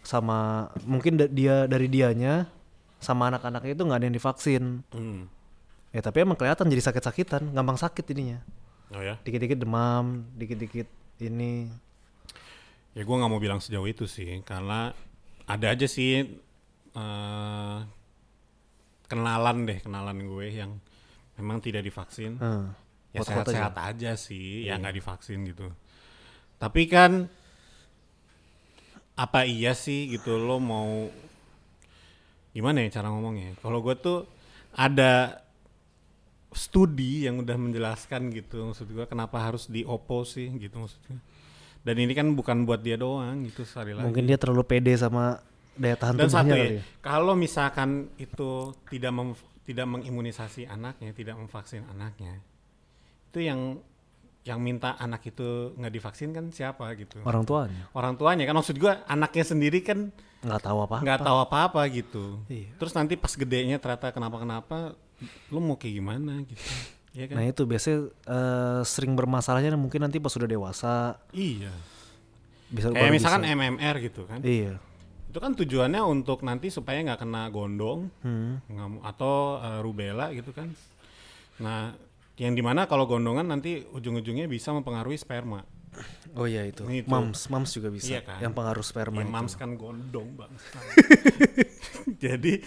sama 0.00 0.68
mungkin 0.82 1.16
da- 1.16 1.28
dia 1.28 1.66
dari 1.66 1.86
dianya 1.86 2.50
sama 2.98 3.28
anak-anaknya 3.28 3.72
itu 3.74 3.82
nggak 3.84 3.98
ada 3.98 4.06
yang 4.06 4.16
divaksin 4.16 4.64
Hmm. 4.90 5.30
ya 5.90 6.00
tapi 6.00 6.20
emang 6.20 6.34
kelihatan 6.34 6.66
jadi 6.66 6.82
sakit-sakitan 6.82 7.46
gampang 7.48 7.76
sakit 7.76 8.10
ininya 8.10 8.42
Oh 8.90 8.98
ya. 8.98 9.20
dikit-dikit 9.20 9.54
demam 9.56 10.26
dikit-dikit 10.34 10.88
ini 11.20 11.70
Ya 12.94 13.02
gue 13.06 13.16
nggak 13.16 13.30
mau 13.30 13.38
bilang 13.38 13.62
sejauh 13.62 13.86
itu 13.86 14.04
sih, 14.10 14.42
karena 14.42 14.90
ada 15.46 15.66
aja 15.70 15.86
sih 15.86 16.26
eh, 16.94 17.78
kenalan 19.06 19.58
deh, 19.66 19.78
kenalan 19.82 20.18
gue 20.22 20.46
yang 20.50 20.78
memang 21.38 21.62
tidak 21.62 21.86
divaksin. 21.86 22.38
Eh, 22.38 22.66
ya 23.14 23.20
sehat-sehat 23.22 23.74
aja. 23.78 24.14
sih, 24.18 24.66
ya 24.66 24.78
nggak 24.78 24.94
divaksin 24.98 25.46
gitu. 25.46 25.70
Tapi 26.58 26.86
kan 26.90 27.30
apa 29.18 29.44
iya 29.44 29.76
sih 29.76 30.08
gitu 30.08 30.40
lo 30.40 30.56
mau 30.56 31.10
gimana 32.50 32.82
ya 32.82 33.00
cara 33.00 33.10
ngomongnya? 33.10 33.54
Kalau 33.62 33.78
gue 33.82 33.94
tuh 33.94 34.26
ada 34.74 35.42
studi 36.50 37.26
yang 37.26 37.42
udah 37.42 37.54
menjelaskan 37.54 38.34
gitu 38.34 38.70
maksud 38.70 38.90
gue 38.90 39.06
kenapa 39.06 39.38
harus 39.38 39.70
diopo 39.70 40.26
sih 40.26 40.50
gitu 40.58 40.82
maksudnya 40.82 41.22
Dan 41.80 41.96
ini 41.96 42.12
kan 42.12 42.28
bukan 42.36 42.68
buat 42.68 42.84
dia 42.84 43.00
doang 43.00 43.40
gitu 43.48 43.64
sekali 43.64 43.96
lagi. 43.96 44.04
Mungkin 44.04 44.28
dia 44.28 44.36
terlalu 44.36 44.64
pede 44.68 44.92
sama 45.00 45.40
daya 45.80 45.96
tahan 45.96 46.20
Dan 46.20 46.28
satu 46.28 46.44
tubuhnya 46.44 46.56
ya, 46.56 46.60
kali 46.60 46.76
ya. 46.76 46.82
kalau 47.00 47.32
misalkan 47.32 47.90
itu 48.20 48.76
tidak 48.92 49.12
mem, 49.16 49.32
tidak 49.64 49.86
mengimunisasi 49.88 50.68
anaknya, 50.68 51.10
tidak 51.16 51.40
memvaksin 51.40 51.88
anaknya, 51.88 52.36
itu 53.32 53.38
yang 53.40 53.80
yang 54.44 54.60
minta 54.60 54.96
anak 54.96 55.24
itu 55.28 55.72
nggak 55.76 55.92
divaksin 55.92 56.32
kan 56.36 56.48
siapa 56.52 56.96
gitu? 56.96 57.20
Orang 57.28 57.44
tuanya 57.44 57.88
Orang 57.92 58.16
tuanya 58.16 58.48
kan 58.48 58.56
maksud 58.56 58.76
gua 58.80 59.04
anaknya 59.04 59.44
sendiri 59.44 59.84
kan 59.84 60.12
nggak 60.40 60.60
tahu 60.64 60.78
apa. 60.84 60.96
nggak 61.04 61.20
tahu 61.20 61.38
apa-apa 61.44 61.80
gitu. 61.92 62.40
Iya. 62.48 62.72
Terus 62.80 62.92
nanti 62.96 63.20
pas 63.20 63.32
gedenya 63.36 63.76
ternyata 63.76 64.08
kenapa-kenapa, 64.12 64.96
lu 65.52 65.60
mau 65.60 65.76
kayak 65.76 65.94
gimana 65.96 66.40
gitu? 66.44 66.60
Iya 67.10 67.24
kan? 67.26 67.34
Nah 67.36 67.44
itu 67.44 67.62
biasanya 67.64 67.98
eh, 68.06 68.80
sering 68.84 69.12
bermasalahnya 69.14 69.74
mungkin 69.74 70.00
nanti 70.00 70.18
pas 70.18 70.30
sudah 70.30 70.46
dewasa 70.46 71.18
iya. 71.30 71.74
bisa 72.70 72.90
Kayak 72.90 73.10
misalkan 73.10 73.42
bisa. 73.42 73.54
MMR 73.56 73.94
gitu 74.00 74.22
kan? 74.30 74.38
Iya. 74.40 74.78
Itu 75.26 75.38
kan 75.38 75.54
tujuannya 75.54 76.02
untuk 76.02 76.42
nanti 76.42 76.70
supaya 76.70 77.02
nggak 77.02 77.22
kena 77.22 77.50
gondong, 77.50 78.10
Hmm. 78.22 78.62
atau 79.02 79.58
eh, 79.58 79.78
rubella 79.80 80.30
gitu 80.30 80.50
kan. 80.50 80.70
Nah, 81.58 81.94
yang 82.34 82.54
di 82.54 82.62
mana 82.62 82.86
kalau 82.86 83.04
gondongan 83.04 83.44
nanti 83.44 83.84
ujung-ujungnya 83.90 84.46
bisa 84.46 84.70
mempengaruhi 84.70 85.18
sperma. 85.18 85.60
Oh 86.38 86.46
iya 86.46 86.62
itu. 86.62 86.86
Itu. 86.86 87.10
Mams, 87.10 87.50
mams 87.50 87.74
juga 87.74 87.90
bisa. 87.90 88.06
Iya 88.06 88.22
kan? 88.22 88.38
Yang 88.38 88.54
pengaruh 88.54 88.80
Ya, 88.80 88.88
sperma 88.88 89.20
itu. 89.20 89.28
mams 89.28 89.52
kan 89.58 89.74
gondong 89.74 90.38
bang. 90.38 90.52
jadi 92.24 92.62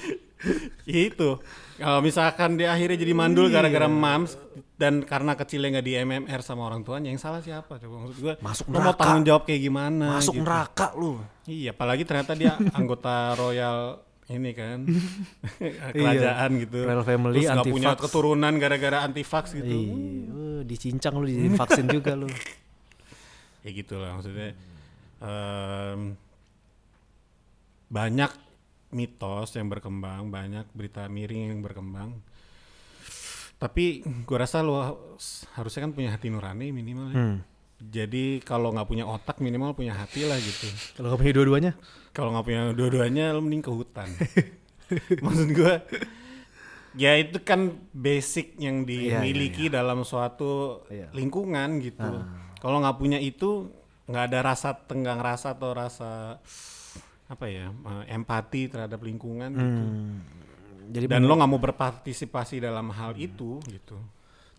itu 0.85 1.39
kalau 1.75 1.99
misalkan 1.99 2.53
dia 2.53 2.69
akhirnya 2.69 2.95
jadi 2.95 3.13
mandul 3.13 3.47
Iya. 3.47 3.53
gara-gara 3.57 3.87
mams 3.87 4.35
dan 4.75 5.01
karena 5.01 5.33
kecilnya 5.33 5.69
nggak 5.73 5.85
di 5.85 5.93
MMR 5.97 6.39
sama 6.39 6.63
orang 6.63 6.81
tuanya 6.81 7.07
yang 7.07 7.17
salah 7.17 7.39
siapa 7.39 7.75
coba 7.75 7.95
maksud 8.01 8.17
gue 8.19 8.33
Masuk 8.37 8.65
lo 8.65 8.73
mau 8.73 8.81
neraka. 8.85 8.99
tanggung 8.99 9.23
jawab 9.23 9.43
kayak 9.43 9.61
gimana 9.61 10.05
Masuk 10.13 10.33
gitu. 10.33 10.43
neraka 10.43 10.87
lu. 10.93 11.11
Iya, 11.43 11.71
apalagi 11.71 12.03
ternyata 12.03 12.31
dia 12.33 12.53
anggota 12.71 13.15
royal 13.33 13.79
ini 14.25 14.51
kan 14.51 14.83
kerajaan 15.95 16.49
gitu. 16.57 16.77
Iya. 16.77 16.87
Royal 16.89 17.03
family, 17.03 17.39
Terus 17.39 17.51
nggak 17.53 17.67
punya 17.69 17.91
keturunan 17.95 18.53
gara-gara 18.55 18.97
anti 19.01 19.21
vax 19.21 19.45
gitu. 19.53 19.63
Iya, 19.65 19.91
eh, 19.91 20.61
dicincang 20.63 21.13
lu 21.15 21.25
jadi 21.25 21.49
vaksin 21.53 21.85
juga 21.87 22.13
lu. 22.13 22.27
Ya 23.63 23.71
gitu 23.71 23.95
lah 23.95 24.11
maksudnya. 24.13 24.51
Em, 25.19 26.19
banyak 27.87 28.31
mitos 28.93 29.51
yang 29.57 29.67
berkembang, 29.67 30.29
banyak 30.29 30.69
berita 30.71 31.09
miring 31.09 31.51
yang 31.53 31.61
berkembang. 31.61 32.21
Tapi 33.57 34.03
gua 34.23 34.45
rasa 34.45 34.61
lo 34.61 34.77
harusnya 35.55 35.87
kan 35.87 35.91
punya 35.91 36.09
hati 36.13 36.27
nurani 36.29 36.69
minimal 36.69 37.07
ya. 37.11 37.17
Hmm. 37.17 37.37
Jadi 37.83 38.39
kalau 38.45 38.71
nggak 38.71 38.87
punya 38.87 39.03
otak 39.03 39.43
minimal 39.43 39.75
punya 39.75 39.91
hati 39.91 40.23
lah 40.23 40.39
gitu. 40.39 40.71
Kalau 40.95 41.11
nggak 41.11 41.19
punya 41.19 41.33
dua-duanya, 41.35 41.71
kalau 42.13 42.29
nggak 42.31 42.45
punya 42.45 42.61
dua-duanya 42.71 43.25
lo 43.33 43.41
mending 43.41 43.65
ke 43.65 43.71
hutan 43.73 44.07
maksud 45.25 45.49
gue 45.49 45.73
ya 46.93 47.17
itu 47.17 47.41
kan 47.41 47.73
basic 47.89 48.53
yang 48.61 48.85
Iya, 48.85 48.93
iya, 48.93 49.17
dimiliki 49.17 49.65
dalam 49.67 50.05
suatu 50.05 50.85
Iya. 50.93 51.09
lingkungan 51.09 51.81
gitu 51.81 52.21
kalau 52.61 52.77
nggak 52.85 52.97
punya 53.01 53.17
itu 53.17 53.73
nggak 54.05 54.23
ada 54.29 54.39
rasa 54.53 54.77
tenggang 54.77 55.17
rasa 55.17 55.57
atau 55.57 55.73
rasa 55.73 56.37
apa 57.33 57.45
ya 57.45 57.67
eh, 57.69 58.03
empati 58.11 58.61
terhadap 58.67 58.99
lingkungan 58.99 59.49
gitu 59.51 59.81
Hmm. 59.83 60.21
jadi 60.87 61.05
dan 61.09 61.23
lo 61.23 61.33
nggak 61.33 61.49
mau 61.49 61.59
berpartisipasi 61.59 62.59
dalam 62.59 62.89
hal 62.89 63.15
itu 63.15 63.57
gitu 63.65 63.97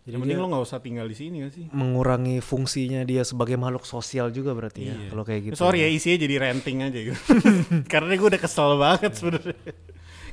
Jadi 0.05 0.15
mending 0.15 0.37
lo 0.37 0.47
nggak 0.47 0.63
usah 0.63 0.77
tinggal 0.77 1.05
di 1.05 1.17
sini 1.17 1.41
gak 1.41 1.53
sih 1.55 1.65
mengurangi 1.71 2.37
fungsinya 2.37 3.01
dia 3.01 3.23
sebagai 3.23 3.57
makhluk 3.57 3.83
sosial 3.83 4.29
juga 4.29 4.53
berarti 4.53 4.85
ya. 4.85 4.93
Iya. 4.93 5.09
Kalau 5.09 5.23
kayak 5.23 5.41
gitu. 5.41 5.53
Sorry 5.57 5.81
ya 5.81 5.89
isinya 5.89 6.17
jadi 6.19 6.35
ranting 6.39 6.77
aja 6.79 6.99
gitu. 7.01 7.17
Karena 7.91 8.13
gue 8.13 8.27
udah 8.29 8.37
kesel 8.37 8.77
banget 8.77 9.11
sebenarnya. 9.17 9.57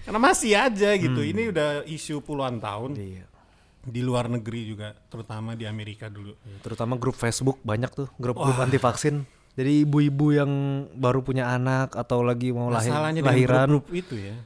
Karena 0.04 0.20
masih 0.20 0.52
aja 0.52 0.90
gitu. 0.92 1.20
Ini 1.22 1.42
udah 1.48 1.68
isu 1.88 2.20
puluhan 2.20 2.60
tahun 2.60 3.00
Iya. 3.00 3.24
di 3.82 3.98
luar 3.98 4.28
negeri 4.28 4.68
juga, 4.68 4.92
terutama 5.08 5.56
di 5.56 5.64
Amerika 5.64 6.06
dulu. 6.06 6.36
Terutama 6.60 6.94
grup 6.94 7.16
Facebook 7.16 7.56
banyak 7.64 7.88
tuh 7.90 8.12
grup-grup 8.14 8.60
anti 8.60 8.76
vaksin. 8.76 9.24
Jadi 9.52 9.84
ibu-ibu 9.84 10.32
yang 10.32 10.50
baru 10.96 11.20
punya 11.20 11.52
anak 11.52 11.92
atau 11.92 12.24
lagi 12.24 12.56
mau 12.56 12.72
lahir, 12.72 12.88
lahiran, 13.20 13.68
grup 13.68 13.92
itu 13.92 14.16
ya, 14.16 14.36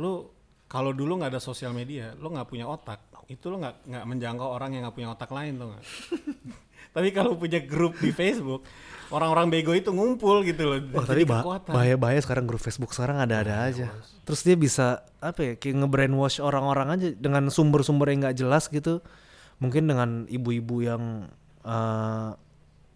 lo 0.00 0.32
kalau 0.64 0.96
dulu 0.96 1.20
nggak 1.20 1.36
ada 1.36 1.42
sosial 1.42 1.76
media, 1.76 2.16
lo 2.16 2.32
nggak 2.32 2.48
punya 2.48 2.64
otak, 2.64 3.04
itu 3.28 3.44
lo 3.52 3.60
nggak 3.60 3.84
nggak 3.84 4.04
menjangkau 4.08 4.48
orang 4.48 4.72
yang 4.72 4.88
nggak 4.88 4.96
punya 4.96 5.12
otak 5.12 5.28
lain 5.28 5.60
tuh 5.60 5.68
nggak. 5.68 5.84
Tapi 6.94 7.08
kalau 7.10 7.34
punya 7.34 7.58
grup 7.58 7.98
di 7.98 8.14
Facebook, 8.14 8.62
orang-orang 9.10 9.50
bego 9.50 9.74
itu 9.74 9.90
ngumpul 9.90 10.46
gitu 10.46 10.62
loh. 10.62 10.78
Wah 10.94 11.02
tapi 11.02 11.26
bah- 11.26 11.42
bahaya-bahaya 11.66 12.22
sekarang 12.22 12.46
grup 12.46 12.62
Facebook 12.62 12.94
sekarang 12.94 13.18
ada-ada 13.18 13.66
aja. 13.66 13.90
Terus 14.22 14.40
dia 14.46 14.54
bisa 14.54 15.02
apa 15.18 15.42
ya 15.42 15.52
kayak 15.58 15.74
nge-brainwash 15.82 16.38
orang-orang 16.38 16.94
aja 16.94 17.08
dengan 17.18 17.50
sumber-sumber 17.50 18.14
yang 18.14 18.30
nggak 18.30 18.38
jelas 18.38 18.70
gitu. 18.70 19.02
Mungkin 19.58 19.90
dengan 19.90 20.30
ibu-ibu 20.30 20.86
yang 20.86 21.02
eh, 21.66 22.30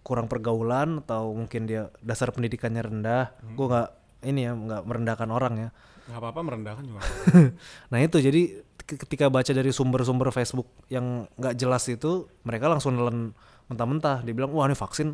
kurang 0.09 0.25
pergaulan 0.27 1.05
atau 1.05 1.31
mungkin 1.31 1.69
dia 1.69 1.93
dasar 2.01 2.33
pendidikannya 2.33 2.81
rendah. 2.81 3.37
Gua 3.53 3.67
nggak 3.69 3.89
ini 4.25 4.41
ya 4.43 4.57
nggak 4.57 4.83
merendahkan 4.83 5.29
orang 5.29 5.55
ya. 5.59 5.71
nggak 6.09 6.19
apa-apa 6.19 6.41
merendahkan 6.41 6.83
juga. 6.83 7.01
nah 7.93 8.01
itu 8.01 8.17
jadi 8.17 8.43
ke- 8.81 8.97
ketika 9.05 9.29
baca 9.29 9.53
dari 9.53 9.69
sumber-sumber 9.69 10.33
Facebook 10.33 10.65
yang 10.89 11.29
nggak 11.37 11.53
jelas 11.55 11.85
itu 11.87 12.25
mereka 12.43 12.67
langsung 12.67 12.97
nelen 12.97 13.37
mentah-mentah. 13.69 14.25
Dia 14.25 14.33
bilang 14.33 14.49
wah 14.51 14.65
ini 14.65 14.73
vaksin 14.73 15.13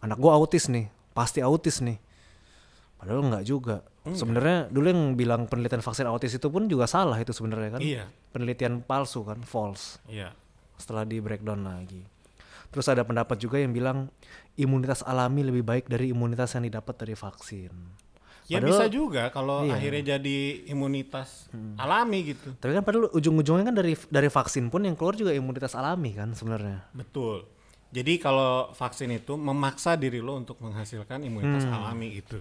anak 0.00 0.16
gua 0.16 0.40
autis 0.40 0.72
nih, 0.72 0.88
pasti 1.12 1.44
autis 1.44 1.84
nih. 1.84 2.00
Padahal 2.96 3.28
nggak 3.28 3.44
juga. 3.44 3.84
Sebenarnya 4.02 4.66
dulu 4.66 4.86
yang 4.88 5.02
bilang 5.14 5.46
penelitian 5.46 5.78
vaksin 5.78 6.06
autis 6.06 6.34
itu 6.34 6.48
pun 6.48 6.66
juga 6.66 6.86
salah 6.86 7.14
itu 7.18 7.30
sebenarnya 7.30 7.78
kan. 7.78 7.80
Iya. 7.82 8.04
Penelitian 8.32 8.82
palsu 8.82 9.22
kan, 9.22 9.38
false. 9.42 10.02
Iya. 10.08 10.34
Setelah 10.74 11.04
di 11.04 11.20
breakdown 11.20 11.62
lagi. 11.62 12.02
Terus 12.72 12.88
ada 12.88 13.04
pendapat 13.04 13.36
juga 13.36 13.60
yang 13.60 13.70
bilang 13.70 14.08
imunitas 14.54 15.04
alami 15.04 15.44
lebih 15.44 15.60
baik 15.60 15.84
dari 15.86 16.10
imunitas 16.10 16.52
yang 16.52 16.64
didapat 16.64 16.94
dari 16.96 17.12
vaksin. 17.12 17.72
Ya 18.50 18.58
Padahal- 18.58 18.68
bisa 18.74 18.84
juga 18.88 19.22
kalau 19.28 19.62
Iya. 19.62 19.78
akhirnya 19.78 20.02
jadi 20.16 20.38
imunitas 20.66 21.46
alami 21.78 22.34
gitu. 22.34 22.52
Tapi 22.58 22.72
kan 22.72 22.82
padahal 22.82 23.12
ujung-ujungnya 23.12 23.64
kan 23.64 23.76
dari 23.76 23.94
dari 24.10 24.26
vaksin 24.26 24.66
pun 24.66 24.82
yang 24.82 24.92
keluar 24.92 25.14
juga 25.14 25.30
imunitas 25.30 25.72
alami 25.72 26.12
kan 26.12 26.32
sebenarnya. 26.32 26.82
Betul. 26.90 27.46
Jadi 27.92 28.16
kalau 28.16 28.72
vaksin 28.72 29.12
itu 29.12 29.36
memaksa 29.36 29.94
diri 29.94 30.18
lo 30.18 30.34
untuk 30.34 30.56
menghasilkan 30.58 31.22
imunitas 31.22 31.64
Hmm. 31.64 31.76
alami 31.76 32.16
itu. 32.16 32.40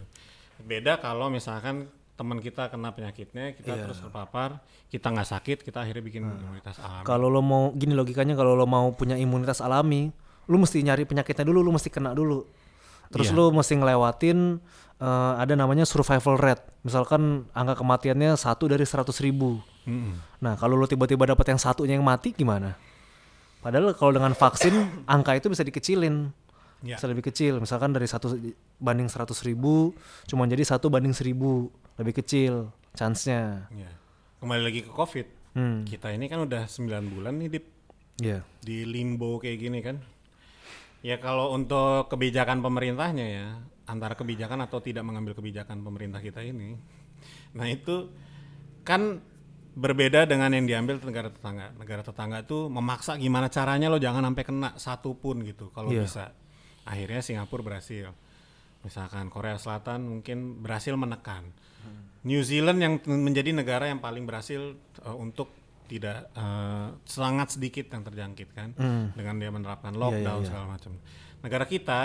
Beda 0.58 0.96
kalau 0.96 1.28
misalkan 1.28 1.86
teman 2.13 2.38
kita 2.38 2.70
kena 2.70 2.94
penyakitnya, 2.94 3.52
kita 3.52 3.74
Iya. 3.74 3.84
terus 3.84 3.98
terpapar, 3.98 4.62
kita 4.88 5.10
nggak 5.10 5.26
sakit, 5.28 5.58
kita 5.62 5.82
akhirnya 5.82 6.02
bikin 6.02 6.24
Hmm. 6.24 6.38
imunitas 6.39 6.78
alami. 6.78 7.04
Kalau 7.04 7.28
lo 7.28 7.41
mau 7.41 7.74
gini 7.74 7.91
logikanya 7.91 8.34
kalau 8.34 8.54
lo 8.54 8.63
mau 8.63 8.89
punya 8.91 9.17
imunitas 9.17 9.58
alami, 9.58 10.13
lu 10.47 10.58
mesti 10.58 10.82
nyari 10.82 11.04
penyakitnya 11.06 11.45
dulu, 11.45 11.60
lu 11.62 11.71
mesti 11.71 11.89
kena 11.89 12.13
dulu. 12.13 12.45
Terus 13.12 13.30
Iya. 13.30 13.36
lu 13.36 13.45
mesti 13.51 13.73
ngelewatin 13.75 14.39
eh, 15.01 15.34
ada 15.36 15.54
namanya 15.58 15.84
survival 15.84 16.38
rate. 16.38 16.62
Misalkan 16.86 17.49
angka 17.51 17.82
kematiannya 17.82 18.38
satu 18.38 18.69
dari 18.69 18.86
100 18.86 19.17
ribu. 19.19 19.58
Mm-mm. 19.89 20.13
Nah 20.39 20.54
kalau 20.56 20.77
lo 20.77 20.86
tiba-tiba 20.86 21.25
dapat 21.25 21.49
yang 21.49 21.58
satunya 21.58 21.97
yang 21.97 22.06
mati 22.06 22.32
gimana? 22.32 22.77
Padahal 23.62 23.93
kalau 23.93 24.13
dengan 24.13 24.34
vaksin 24.34 24.73
angka 25.10 25.34
itu 25.34 25.49
bisa 25.49 25.62
dikecilin. 25.62 26.30
Ya. 26.82 26.97
Bisa 26.97 27.06
lebih 27.06 27.25
kecil. 27.25 27.62
Misalkan 27.62 27.93
dari 27.93 28.06
satu 28.06 28.34
banding 28.77 29.06
100 29.06 29.30
ribu, 29.45 29.93
cuma 30.25 30.45
jadi 30.45 30.65
satu 30.65 30.89
banding 30.89 31.13
seribu. 31.13 31.69
Lebih 31.97 32.21
kecil 32.21 32.69
chance-nya. 32.93 33.69
Ya. 33.69 33.89
Kembali 34.41 34.62
lagi 34.65 34.82
ke 34.82 34.89
COVID. 34.89 35.27
Hmm, 35.54 35.86
Kita 35.86 36.10
ini 36.10 36.25
kan 36.25 36.41
udah 36.41 36.65
9 36.65 36.88
bulan 37.12 37.38
nih 37.38 37.49
di, 37.51 37.60
iya. 38.23 38.39
di 38.63 38.82
limbo 38.86 39.38
kayak 39.38 39.58
gini 39.60 39.80
kan. 39.84 40.01
Ya 41.01 41.17
kalau 41.17 41.53
untuk 41.57 42.13
kebijakan 42.13 42.61
pemerintahnya 42.61 43.25
ya, 43.25 43.47
antara 43.89 44.13
kebijakan 44.13 44.65
atau 44.69 44.79
tidak 44.79 45.01
mengambil 45.01 45.33
kebijakan 45.33 45.81
pemerintah 45.81 46.21
kita 46.21 46.45
ini. 46.45 46.77
Nah 47.57 47.67
itu 47.67 48.13
kan 48.85 49.17
berbeda 49.71 50.27
dengan 50.27 50.51
yang 50.51 50.67
diambil 50.67 50.99
negara 51.01 51.31
tetangga. 51.31 51.73
Negara 51.79 52.01
tetangga 52.03 52.37
itu 52.43 52.67
memaksa 52.69 53.15
gimana 53.17 53.47
caranya 53.47 53.87
lo 53.89 53.97
jangan 53.97 54.29
sampai 54.29 54.43
kena 54.45 54.69
satu 54.77 55.15
pun 55.17 55.41
gitu 55.41 55.71
kalau 55.73 55.89
Iya. 55.89 56.05
bisa. 56.05 56.25
Akhirnya 56.85 57.21
Singapura 57.23 57.61
berhasil. 57.63 58.11
Misalkan 58.81 59.29
Korea 59.29 59.61
Selatan 59.61 60.05
mungkin 60.09 60.61
berhasil 60.61 60.93
menekan. 60.97 61.45
New 62.21 62.41
Zealand 62.45 62.77
yang 62.77 62.93
menjadi 63.05 63.49
negara 63.49 63.89
yang 63.89 63.97
paling 63.97 64.29
berhasil 64.29 64.77
uh, 65.01 65.17
untuk 65.17 65.49
tidak 65.91 66.32
uh, 66.32 66.95
sangat 67.04 67.60
sedikit 67.60 67.91
yang 67.91 68.08
terjangkit 68.08 68.49
kan 68.56 68.71
Hmm. 68.80 69.12
dengan 69.12 69.36
dia 69.36 69.51
menerapkan 69.51 69.91
Iya, 69.91 69.99
lockdown 69.99 70.23
iya, 70.23 70.39
iya. 70.39 70.47
segala 70.47 70.65
macam. 70.71 70.91
Negara 71.43 71.65
kita 71.67 72.01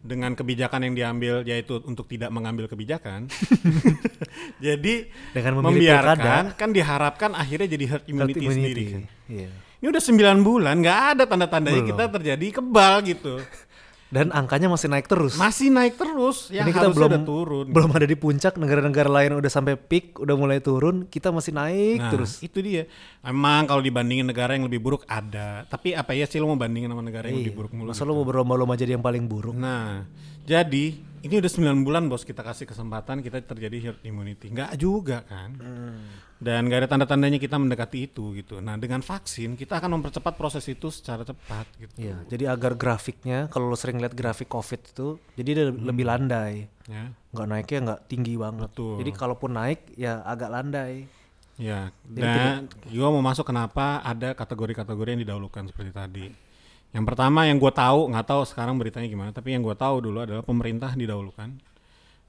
dengan 0.00 0.32
kebijakan 0.32 0.80
yang 0.90 0.94
diambil 0.96 1.34
yaitu 1.44 1.78
untuk 1.86 2.10
tidak 2.10 2.34
mengambil 2.34 2.66
kebijakan. 2.66 3.30
jadi 4.64 5.06
Dengan 5.30 5.52
membiarkan 5.62 6.56
kan 6.56 6.70
diharapkan 6.72 7.30
akhirnya 7.36 7.68
jadi 7.70 7.84
herd 7.86 8.04
Herd 8.04 8.10
immunity, 8.10 8.46
sendiri 8.50 8.82
kan. 8.90 9.02
Iya. 9.30 9.50
Ini 9.80 9.86
udah 9.88 10.02
9 10.02 10.44
bulan 10.44 10.74
nggak 10.84 11.00
ada 11.16 11.24
tanda-tandanya 11.24 11.82
kita 11.86 12.04
terjadi 12.10 12.46
kebal 12.60 12.94
gitu. 13.06 13.38
Dan 14.10 14.34
angkanya 14.34 14.66
masih 14.66 14.90
naik 14.90 15.06
terus. 15.06 15.38
Masih 15.38 15.70
naik 15.70 15.94
terus, 15.94 16.50
yang 16.50 16.66
Ini 16.66 16.74
kita 16.74 16.90
harusnya 16.90 16.98
belum 16.98 17.10
udah 17.14 17.22
turun. 17.22 17.66
belum 17.70 17.90
ada 17.94 18.06
di 18.10 18.16
puncak, 18.18 18.58
negara-negara 18.58 19.06
lain 19.06 19.38
udah 19.38 19.46
sampai 19.46 19.78
peak, 19.78 20.18
udah 20.18 20.34
mulai 20.34 20.58
turun, 20.58 21.06
kita 21.06 21.30
masih 21.30 21.54
naik 21.54 21.98
Nah, 22.02 22.10
terus. 22.10 22.42
itu 22.42 22.58
dia. 22.58 22.90
Emang 23.22 23.70
kalau 23.70 23.78
dibandingin 23.78 24.26
negara 24.26 24.58
yang 24.58 24.66
lebih 24.66 24.82
buruk 24.82 25.06
ada, 25.06 25.62
tapi 25.70 25.94
apa 25.94 26.10
ya 26.10 26.26
sih 26.26 26.42
lo 26.42 26.50
mau 26.50 26.58
bandingin 26.58 26.90
sama 26.90 27.06
negara 27.06 27.30
yang 27.30 27.38
lebih 27.38 27.54
buruk 27.54 27.70
mulu? 27.70 27.94
Masa 27.94 28.02
gitu? 28.02 28.10
lu 28.10 28.18
mau 28.18 28.26
berlomba-lomba 28.26 28.74
jadi 28.74 28.98
yang 28.98 29.04
paling 29.06 29.30
buruk? 29.30 29.54
Nah, 29.54 30.02
jadi 30.42 30.84
ini 31.22 31.34
udah 31.38 31.50
9 31.78 31.86
bulan 31.86 32.10
bos 32.10 32.26
kita 32.26 32.42
kasih 32.42 32.66
kesempatan 32.66 33.22
kita 33.22 33.46
terjadi 33.46 33.94
herd 33.94 34.00
immunity. 34.02 34.50
Nggak 34.50 34.74
juga 34.74 35.22
kan? 35.22 35.54
Dan 36.40 36.72
nggak 36.72 36.80
ada 36.84 36.88
tanda-tandanya 36.96 37.36
kita 37.36 37.60
mendekati 37.60 38.08
itu 38.08 38.32
gitu. 38.32 38.64
Nah, 38.64 38.80
dengan 38.80 39.04
vaksin 39.04 39.60
kita 39.60 39.76
akan 39.76 40.00
mempercepat 40.00 40.40
proses 40.40 40.64
itu 40.72 40.88
secara 40.88 41.20
cepat 41.20 41.68
gitu. 41.76 41.92
Iya, 42.00 42.16
jadi 42.32 42.56
agar 42.56 42.80
grafiknya 42.80 43.52
kalau 43.52 43.68
lu 43.68 43.76
sering 43.76 44.00
lihat 44.00 44.16
grafik 44.16 44.48
Covid 44.48 44.80
itu, 44.88 45.20
jadi 45.36 45.50
dia 45.52 45.66
lebih 45.68 46.08
landai. 46.08 46.64
Ya. 46.88 47.12
Nggak 47.36 47.46
naiknya 47.46 47.78
nggak 47.84 48.00
tinggi 48.08 48.34
banget. 48.40 48.72
Betul. 48.72 49.04
Jadi 49.04 49.10
kalaupun 49.12 49.50
naik 49.52 49.80
ya 50.00 50.24
agak 50.24 50.48
landai. 50.48 51.04
Ya, 51.60 51.92
dan 52.08 52.72
gue 52.88 53.08
mau 53.12 53.20
masuk 53.20 53.44
kenapa 53.44 54.00
ada 54.00 54.32
kategori-kategori 54.32 55.08
yang 55.12 55.20
didahulukan 55.28 55.68
seperti 55.68 55.92
tadi. 55.92 56.26
Yang 56.96 57.04
pertama 57.04 57.44
yang 57.44 57.60
gue 57.60 57.68
tahu, 57.68 58.08
nggak 58.08 58.26
tahu 58.32 58.48
sekarang 58.48 58.80
beritanya 58.80 59.12
gimana, 59.12 59.28
tapi 59.28 59.52
yang 59.52 59.60
gue 59.60 59.76
tahu 59.76 60.08
dulu 60.08 60.24
adalah 60.24 60.40
pemerintah 60.40 60.96
didahulukan, 60.96 61.52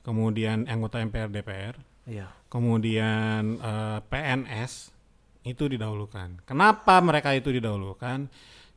kemudian 0.04 0.67
anggota 0.67 1.00
MPR 1.00 1.32
DPR, 1.32 1.80
Iya. 2.10 2.28
Kemudian 2.52 3.56
eh, 3.58 4.00
PNS 4.04 4.92
itu 5.48 5.64
didahulukan. 5.72 6.44
Kenapa 6.44 7.00
mereka 7.00 7.32
itu 7.34 7.50
didahulukan? 7.50 8.28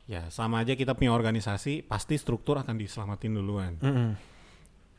Ya 0.07 0.29
sama 0.31 0.63
aja 0.63 0.73
kita 0.77 0.95
punya 0.95 1.11
organisasi, 1.11 1.83
pasti 1.83 2.15
struktur 2.15 2.55
akan 2.61 2.79
diselamatin 2.79 3.35
duluan. 3.35 3.75
Mm-mm. 3.83 4.15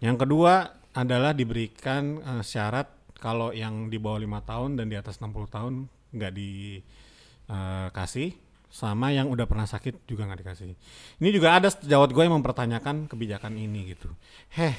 Yang 0.04 0.16
kedua 0.28 0.76
adalah 0.92 1.32
diberikan 1.32 2.20
eh, 2.20 2.44
syarat 2.44 2.92
kalau 3.16 3.56
yang 3.56 3.88
di 3.88 3.96
bawah 3.96 4.20
lima 4.20 4.44
tahun 4.44 4.76
dan 4.76 4.92
di 4.92 4.96
atas 5.00 5.16
60 5.24 5.48
tahun 5.48 5.88
nggak 6.12 6.32
dikasih, 6.36 8.28
sama 8.68 9.08
yang 9.08 9.32
udah 9.32 9.48
pernah 9.48 9.64
sakit 9.64 10.04
juga 10.04 10.28
nggak 10.28 10.40
dikasih. 10.44 10.76
Ini 11.24 11.28
juga 11.32 11.56
ada 11.56 11.72
sejawat 11.72 12.12
gue 12.12 12.22
yang 12.28 12.36
mempertanyakan 12.36 13.08
kebijakan 13.08 13.56
ini 13.56 13.96
gitu. 13.96 14.12
Heh, 14.52 14.76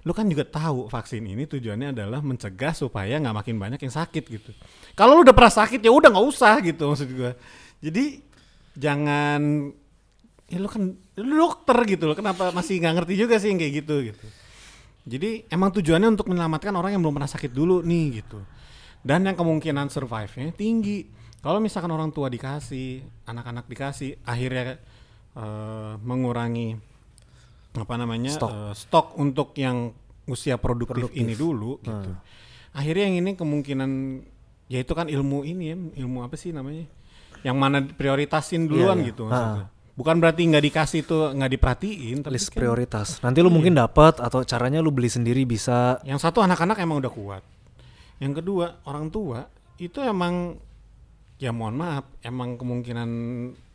lu 0.00 0.12
kan 0.16 0.24
juga 0.24 0.48
tahu 0.48 0.88
vaksin 0.88 1.20
ini 1.20 1.44
tujuannya 1.44 1.92
adalah 1.92 2.24
mencegah 2.24 2.72
supaya 2.72 3.20
nggak 3.20 3.36
makin 3.36 3.56
banyak 3.60 3.80
yang 3.84 3.92
sakit 3.92 4.24
gitu. 4.24 4.50
Kalau 4.96 5.18
lu 5.18 5.22
udah 5.22 5.36
pernah 5.36 5.52
sakit 5.52 5.80
ya 5.80 5.92
udah 5.92 6.08
nggak 6.08 6.26
usah 6.26 6.54
gitu 6.64 6.88
maksud 6.88 7.08
gue. 7.12 7.32
Jadi 7.84 8.04
jangan 8.76 9.70
ya 10.50 10.58
lu 10.58 10.66
kan 10.66 10.82
lu 11.14 11.34
dokter 11.38 11.78
gitu 11.86 12.10
loh 12.10 12.16
kenapa 12.18 12.50
masih 12.50 12.82
nggak 12.82 12.94
ngerti 13.02 13.14
juga 13.14 13.38
sih 13.38 13.54
yang 13.54 13.58
kayak 13.62 13.74
gitu 13.86 13.94
gitu 14.10 14.26
jadi 15.06 15.46
emang 15.48 15.70
tujuannya 15.70 16.18
untuk 16.18 16.26
menyelamatkan 16.26 16.74
orang 16.74 16.98
yang 16.98 17.02
belum 17.06 17.22
pernah 17.22 17.30
sakit 17.30 17.54
dulu 17.54 17.86
nih 17.86 18.20
gitu 18.20 18.42
dan 19.06 19.22
yang 19.24 19.38
kemungkinan 19.38 19.88
survive-nya 19.88 20.50
tinggi 20.58 21.06
kalau 21.40 21.62
misalkan 21.62 21.88
orang 21.94 22.10
tua 22.10 22.26
dikasih 22.28 23.00
anak-anak 23.30 23.70
dikasih 23.70 24.18
akhirnya 24.26 24.76
eh, 25.38 25.92
mengurangi 26.02 26.89
apa 27.74 27.94
namanya 27.94 28.34
Stok. 28.34 28.50
eh, 28.50 28.72
stok 28.74 29.06
untuk 29.20 29.48
yang 29.54 29.94
usia 30.26 30.58
produktif, 30.58 31.10
ini 31.14 31.34
dulu 31.34 31.78
gitu 31.82 32.14
akhirnya 32.70 33.04
yang 33.10 33.16
ini 33.22 33.30
kemungkinan 33.34 33.90
ya 34.70 34.78
itu 34.78 34.92
kan 34.94 35.10
ilmu 35.10 35.42
ini 35.42 35.64
ya 35.74 35.76
ilmu 36.06 36.22
apa 36.22 36.38
sih 36.38 36.54
namanya 36.54 36.86
yang 37.42 37.58
mana 37.58 37.82
prioritasin 37.82 38.70
duluan 38.70 39.02
iya. 39.02 39.08
gitu 39.10 39.26
maksudnya. 39.26 39.66
Bukan 39.90 40.16
berarti 40.16 40.48
nggak 40.48 40.64
dikasih 40.64 41.00
tuh 41.04 41.28
nggak 41.36 41.60
diperhatiin, 41.60 42.24
tapi 42.24 42.32
List 42.32 42.48
kan 42.48 42.64
prioritas. 42.64 43.20
Nanti 43.20 43.44
lu 43.44 43.52
mungkin 43.52 43.76
dapat 43.76 44.16
atau 44.16 44.40
caranya 44.48 44.80
lu 44.80 44.88
beli 44.88 45.12
sendiri 45.12 45.44
bisa. 45.44 46.00
yang 46.08 46.16
satu 46.16 46.40
anak-anak 46.40 46.80
emang 46.80 47.04
udah 47.04 47.12
kuat. 47.12 47.42
Yang 48.16 48.40
kedua 48.40 48.80
orang 48.88 49.12
tua 49.12 49.44
itu 49.76 50.00
emang 50.00 50.56
ya 51.36 51.52
mohon 51.52 51.76
maaf 51.76 52.08
emang 52.24 52.56
kemungkinan 52.56 53.08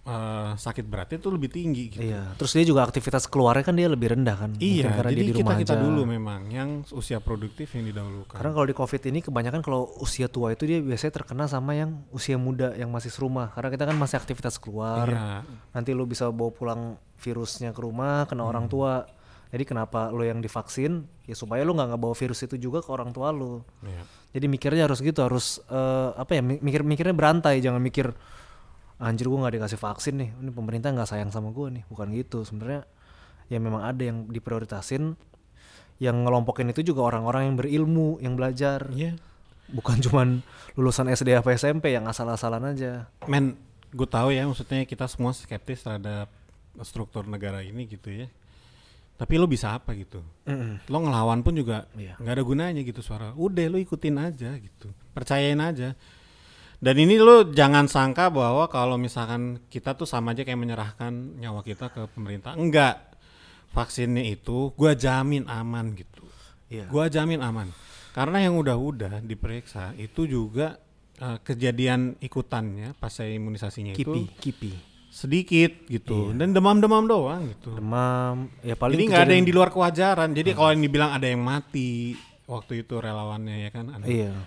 eh, 0.06 0.52
sakit 0.56 0.86
beratnya 0.86 1.18
tuh 1.18 1.34
lebih 1.34 1.50
tinggi 1.50 1.90
gitu. 1.90 2.06
Iya. 2.06 2.38
Terus 2.38 2.54
dia 2.54 2.62
juga 2.64 2.86
aktivitas 2.86 3.26
keluarnya 3.26 3.66
kan 3.66 3.74
dia 3.74 3.90
lebih 3.90 4.14
rendah 4.14 4.38
kan. 4.38 4.50
Mungkin 4.54 4.62
Iya, 4.62 4.94
karena 4.94 5.10
jadi 5.10 5.18
dia 5.18 5.26
di 5.26 5.34
kita 5.34 5.42
rumah 5.42 5.58
kita 5.58 5.74
aja. 5.74 5.82
dulu 5.82 6.02
memang 6.06 6.42
yang 6.48 6.70
usia 6.94 7.18
produktif 7.18 7.74
yang 7.74 7.90
didahulukan. 7.90 8.38
Karena 8.38 8.52
kalau 8.54 8.68
di 8.70 8.76
COVID 8.76 9.02
ini 9.04 9.20
kebanyakan 9.20 9.60
kalau 9.60 9.90
usia 9.98 10.30
tua 10.30 10.54
itu 10.54 10.64
dia 10.64 10.78
biasanya 10.78 11.14
terkena 11.16 11.46
sama 11.46 11.74
yang 11.74 12.06
usia 12.10 12.38
muda 12.38 12.72
yang 12.74 12.88
masih 12.88 13.10
serumah. 13.10 13.50
Karena 13.52 13.70
kita 13.70 13.84
kan 13.84 13.96
masih 13.96 14.16
aktivitas 14.16 14.56
keluar. 14.56 15.10
Iya. 15.10 15.42
Nanti 15.74 15.90
lu 15.92 16.06
bisa 16.06 16.30
bawa 16.30 16.50
pulang 16.50 16.82
virusnya 17.18 17.74
ke 17.74 17.82
rumah 17.82 18.30
kena 18.30 18.46
orang 18.46 18.70
tua. 18.70 19.10
Jadi 19.50 19.64
kenapa 19.64 20.12
lu 20.12 20.22
yang 20.22 20.38
divaksin? 20.38 21.08
Ya 21.24 21.34
supaya 21.34 21.64
lu 21.64 21.74
nggak 21.74 21.96
ngebawa 21.96 22.14
virus 22.14 22.44
itu 22.44 22.60
juga 22.60 22.84
ke 22.84 22.90
orang 22.92 23.10
tua 23.10 23.34
lu. 23.34 23.66
Iya. 23.82 24.04
Jadi 24.36 24.46
mikirnya 24.46 24.84
harus 24.86 25.00
gitu, 25.00 25.24
harus 25.24 25.64
eh, 25.66 26.10
apa 26.14 26.36
ya? 26.36 26.44
mi- 26.44 26.60
Mikir 26.60 26.84
mikirnya 26.84 27.16
berantai, 27.16 27.58
jangan 27.58 27.80
mikir 27.80 28.12
anjir 28.98 29.28
gua 29.28 29.46
nggak 29.48 29.56
dikasih 29.60 29.80
vaksin 29.80 30.16
nih. 30.22 30.30
Ini 30.40 30.52
pemerintah 30.52 30.90
nggak 30.92 31.10
sayang 31.10 31.32
sama 31.32 31.52
gua 31.52 31.72
nih. 31.72 31.84
Bukan 31.88 32.12
gitu. 32.16 32.44
Sebenarnya 32.44 32.88
ya 33.48 33.60
memang 33.60 33.84
ada 33.84 34.02
yang 34.02 34.28
diprioritasin. 34.28 35.16
Yang 35.96 36.16
ngelompokin 36.28 36.72
itu 36.76 36.92
juga 36.92 37.08
orang-orang 37.08 37.52
yang 37.52 37.56
berilmu, 37.56 38.20
yang 38.20 38.36
belajar. 38.36 38.92
Iya. 38.92 39.16
Bukan 39.72 39.98
cuman 40.04 40.44
lulusan 40.76 41.08
SD 41.08 41.34
apa 41.40 41.56
SMP 41.56 41.96
yang 41.96 42.06
asal-asalan 42.06 42.76
aja. 42.76 43.08
Men, 43.32 43.56
gue 43.96 44.08
tahu 44.08 44.36
ya 44.36 44.44
maksudnya 44.44 44.84
kita 44.84 45.08
semua 45.08 45.32
skeptis 45.32 45.82
terhadap 45.82 46.28
struktur 46.84 47.24
negara 47.26 47.64
ini 47.64 47.88
gitu 47.88 48.12
ya. 48.12 48.28
Tapi 49.16 49.40
lo 49.40 49.48
bisa 49.48 49.72
apa 49.72 49.96
gitu? 49.96 50.20
Lo 50.92 50.98
ngelawan 51.00 51.40
pun 51.40 51.56
juga 51.56 51.88
Iya. 51.96 52.20
nggak 52.20 52.34
ada 52.36 52.44
gunanya 52.44 52.82
gitu 52.84 53.00
suara. 53.00 53.32
Udah 53.32 53.72
lo 53.72 53.80
ikutin 53.80 54.20
aja 54.20 54.52
gitu. 54.60 54.92
Percayain 55.16 55.56
aja. 55.64 55.96
Dan 56.86 57.02
ini 57.02 57.18
lo 57.18 57.50
jangan 57.50 57.90
sangka 57.90 58.30
bahwa 58.30 58.70
kalau 58.70 58.94
misalkan 59.02 59.58
kita 59.74 59.98
tuh 59.98 60.06
sama 60.06 60.38
aja 60.38 60.46
kayak 60.46 60.62
menyerahkan 60.62 61.10
nyawa 61.42 61.66
kita 61.66 61.90
ke 61.90 62.06
pemerintah. 62.14 62.54
Enggak. 62.54 63.02
Vaksinnya 63.74 64.22
itu 64.22 64.70
gua 64.78 64.94
jamin 64.94 65.50
aman 65.50 65.98
gitu. 65.98 66.22
Iya. 66.70 66.86
Gua 66.86 67.10
jamin 67.10 67.42
aman. 67.42 67.74
Karena 68.14 68.46
yang 68.46 68.62
udah-udah 68.62 69.26
diperiksa 69.26 69.98
itu 69.98 70.30
juga 70.30 70.78
eh, 71.18 71.42
kejadian 71.42 72.22
ikutannya 72.22 72.94
pas 73.02 73.10
saya 73.10 73.34
imunisasinya 73.34 73.98
Kipi, 73.98 74.06
itu 74.06 74.14
kipi. 74.38 74.72
sedikit 75.10 75.90
gitu 75.90 76.38
dan 76.38 76.54
demam-demam 76.54 77.10
doang 77.10 77.50
gitu. 77.50 77.82
Demam, 77.82 78.54
ya 78.62 78.78
paling 78.78 78.94
Jadi 78.94 79.10
nggak 79.10 79.24
ada 79.26 79.34
yang 79.34 79.48
di 79.50 79.54
luar 79.58 79.74
kewajaran. 79.74 80.38
Jadi 80.38 80.54
kalau 80.54 80.70
yang 80.70 80.86
dibilang 80.86 81.18
ada 81.18 81.26
yang 81.26 81.42
mati 81.42 82.14
waktu 82.46 82.86
itu 82.86 83.02
relawannya 83.02 83.58
ya 83.66 83.70
kan 83.74 83.90
ada. 83.90 84.06
Iya. 84.06 84.38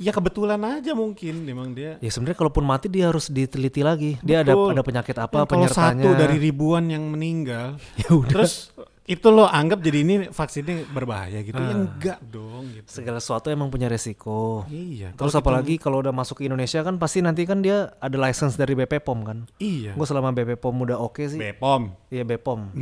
Ya 0.00 0.10
kebetulan 0.10 0.56
aja 0.56 0.96
mungkin 0.96 1.44
memang 1.44 1.76
dia. 1.76 2.00
Ya 2.00 2.08
sebenarnya 2.08 2.40
kalaupun 2.40 2.64
mati 2.64 2.88
dia 2.88 3.12
harus 3.12 3.28
diteliti 3.28 3.84
lagi. 3.84 4.16
Dia 4.20 4.40
ada 4.40 4.56
Betul. 4.56 4.72
ada 4.72 4.80
penyakit 4.80 5.12
apa 5.14 5.28
Dan 5.34 5.44
kalau 5.44 5.48
penyertanya. 5.60 6.00
satu 6.00 6.08
dari 6.16 6.36
ribuan 6.40 6.88
yang 6.88 7.04
meninggal, 7.06 7.76
ya 8.00 8.08
udah. 8.08 8.32
terus 8.32 8.72
itu 9.04 9.26
lo 9.26 9.44
anggap 9.44 9.82
jadi 9.82 9.98
ini 10.00 10.14
vaksinnya 10.30 10.88
berbahaya 10.88 11.42
gitu? 11.42 11.52
Ah. 11.52 11.66
Ya 11.66 11.74
enggak 11.76 12.18
dong 12.24 12.64
gitu. 12.72 12.86
segala 12.88 13.18
sesuatu 13.18 13.50
emang 13.50 13.68
punya 13.68 13.86
resiko. 13.86 14.64
Iya. 14.66 15.12
Terus 15.12 15.18
kalau 15.18 15.28
kita- 15.28 15.42
apalagi 15.42 15.74
kalau 15.76 15.96
udah 16.00 16.14
masuk 16.14 16.40
ke 16.40 16.48
Indonesia 16.48 16.80
kan 16.80 16.96
pasti 16.96 17.20
nanti 17.20 17.44
kan 17.44 17.60
dia 17.60 17.92
ada 17.98 18.16
license 18.16 18.54
dari 18.54 18.72
BP 18.72 19.04
POM 19.04 19.20
kan. 19.20 19.38
Iya. 19.58 19.92
Gue 19.92 20.06
selama 20.06 20.30
BP 20.30 20.56
POM 20.56 20.80
udah 20.80 20.96
oke 20.96 21.26
sih. 21.26 21.36
Bepom. 21.36 21.92
Iya 22.08 22.24
BPOM. 22.24 22.72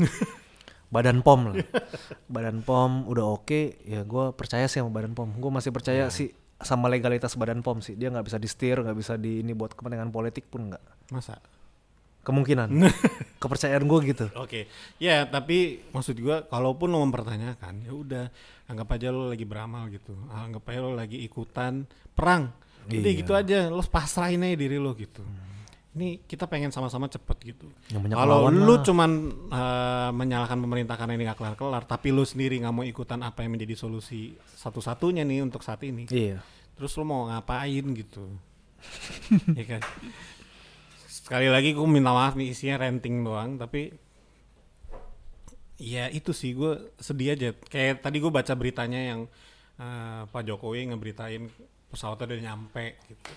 Badan 0.88 1.20
POM 1.20 1.40
lah. 1.46 1.56
Badan 2.32 2.62
POM 2.62 3.04
udah 3.04 3.24
oke, 3.34 3.76
ya 3.82 4.00
gue 4.02 4.24
percaya 4.32 4.64
sih 4.64 4.78
sama 4.78 4.88
Badan 4.88 5.12
POM. 5.12 5.34
Gue 5.34 5.50
masih 5.50 5.68
percaya 5.68 6.08
sih 6.08 6.32
sama 6.58 6.90
legalitas 6.90 7.38
Badan 7.38 7.62
POM 7.62 7.78
sih. 7.78 7.94
Dia 7.94 8.10
nggak 8.10 8.26
bisa 8.26 8.38
di 8.38 8.48
steer, 8.50 8.82
nggak 8.82 8.98
bisa 8.98 9.14
di 9.14 9.40
ini 9.42 9.54
buat 9.54 9.74
kepentingan 9.78 10.10
politik 10.10 10.50
pun 10.50 10.74
nggak. 10.74 10.82
Masa? 11.14 11.38
Kemungkinan. 12.26 12.68
Kepercayaan 13.42 13.86
gue 13.86 13.98
gitu. 14.10 14.26
Oke, 14.36 14.66
ya 14.98 15.24
tapi 15.24 15.80
maksud 15.94 16.18
gua 16.18 16.42
kalaupun 16.44 16.90
lo 16.90 17.00
mempertanyakan, 17.06 17.86
ya 17.86 17.92
udah 17.94 18.24
anggap 18.66 18.98
aja 18.98 19.08
lo 19.14 19.30
lagi 19.30 19.46
beramal 19.46 19.86
gitu, 19.88 20.12
anggap 20.28 20.66
aja 20.68 20.80
lo 20.82 20.92
lagi 20.92 21.22
ikutan 21.22 21.86
perang, 22.12 22.50
jadi 22.90 23.08
Iya. 23.14 23.18
gitu 23.22 23.32
aja, 23.32 23.58
lo 23.70 23.80
pasrahin 23.80 24.42
aja 24.44 24.58
diri 24.58 24.76
lo 24.76 24.92
gitu. 24.98 25.22
Ini 25.98 26.22
kita 26.22 26.46
pengen 26.46 26.70
sama-sama 26.70 27.10
cepet 27.10 27.36
gitu. 27.42 27.66
Kalau 27.90 28.46
lu 28.46 28.78
lah. 28.78 28.86
cuman 28.86 29.10
eh, 29.50 30.10
menyalahkan 30.14 30.54
pemerintah 30.54 30.94
karena 30.94 31.18
ini 31.18 31.26
gak 31.26 31.42
kelar-kelar, 31.42 31.82
tapi 31.84 32.14
lu 32.14 32.22
sendiri 32.22 32.62
nggak 32.62 32.70
mau 32.70 32.86
ikutan 32.86 33.18
apa 33.20 33.42
yang 33.42 33.58
menjadi 33.58 33.74
solusi 33.74 34.38
satu-satunya 34.54 35.26
nih 35.26 35.42
untuk 35.42 35.66
saat 35.66 35.82
ini, 35.82 36.06
Iya. 36.06 36.38
terus 36.78 36.94
lo 36.94 37.02
mau 37.02 37.26
ngapain 37.26 37.82
gitu? 37.82 38.30
ya 39.58 39.64
kan? 39.66 39.82
Sekali 41.10 41.50
lagi 41.50 41.74
gue 41.74 41.82
minta 41.82 42.14
maaf 42.14 42.38
nih 42.38 42.54
isinya 42.54 42.78
renting 42.78 43.26
doang, 43.26 43.58
tapi 43.58 43.90
ya 45.78 46.06
itu 46.08 46.30
sih 46.30 46.54
gue 46.54 46.94
sedih 46.96 47.34
aja. 47.34 47.48
Kayak 47.66 48.06
tadi 48.06 48.22
gue 48.22 48.30
baca 48.30 48.54
beritanya 48.54 49.00
yang 49.02 49.20
eh, 49.76 50.22
Pak 50.30 50.46
Jokowi 50.46 50.94
ngeberitain 50.94 51.50
pesawatnya 51.90 52.30
udah 52.30 52.40
nyampe 52.44 52.86
gitu. 53.08 53.30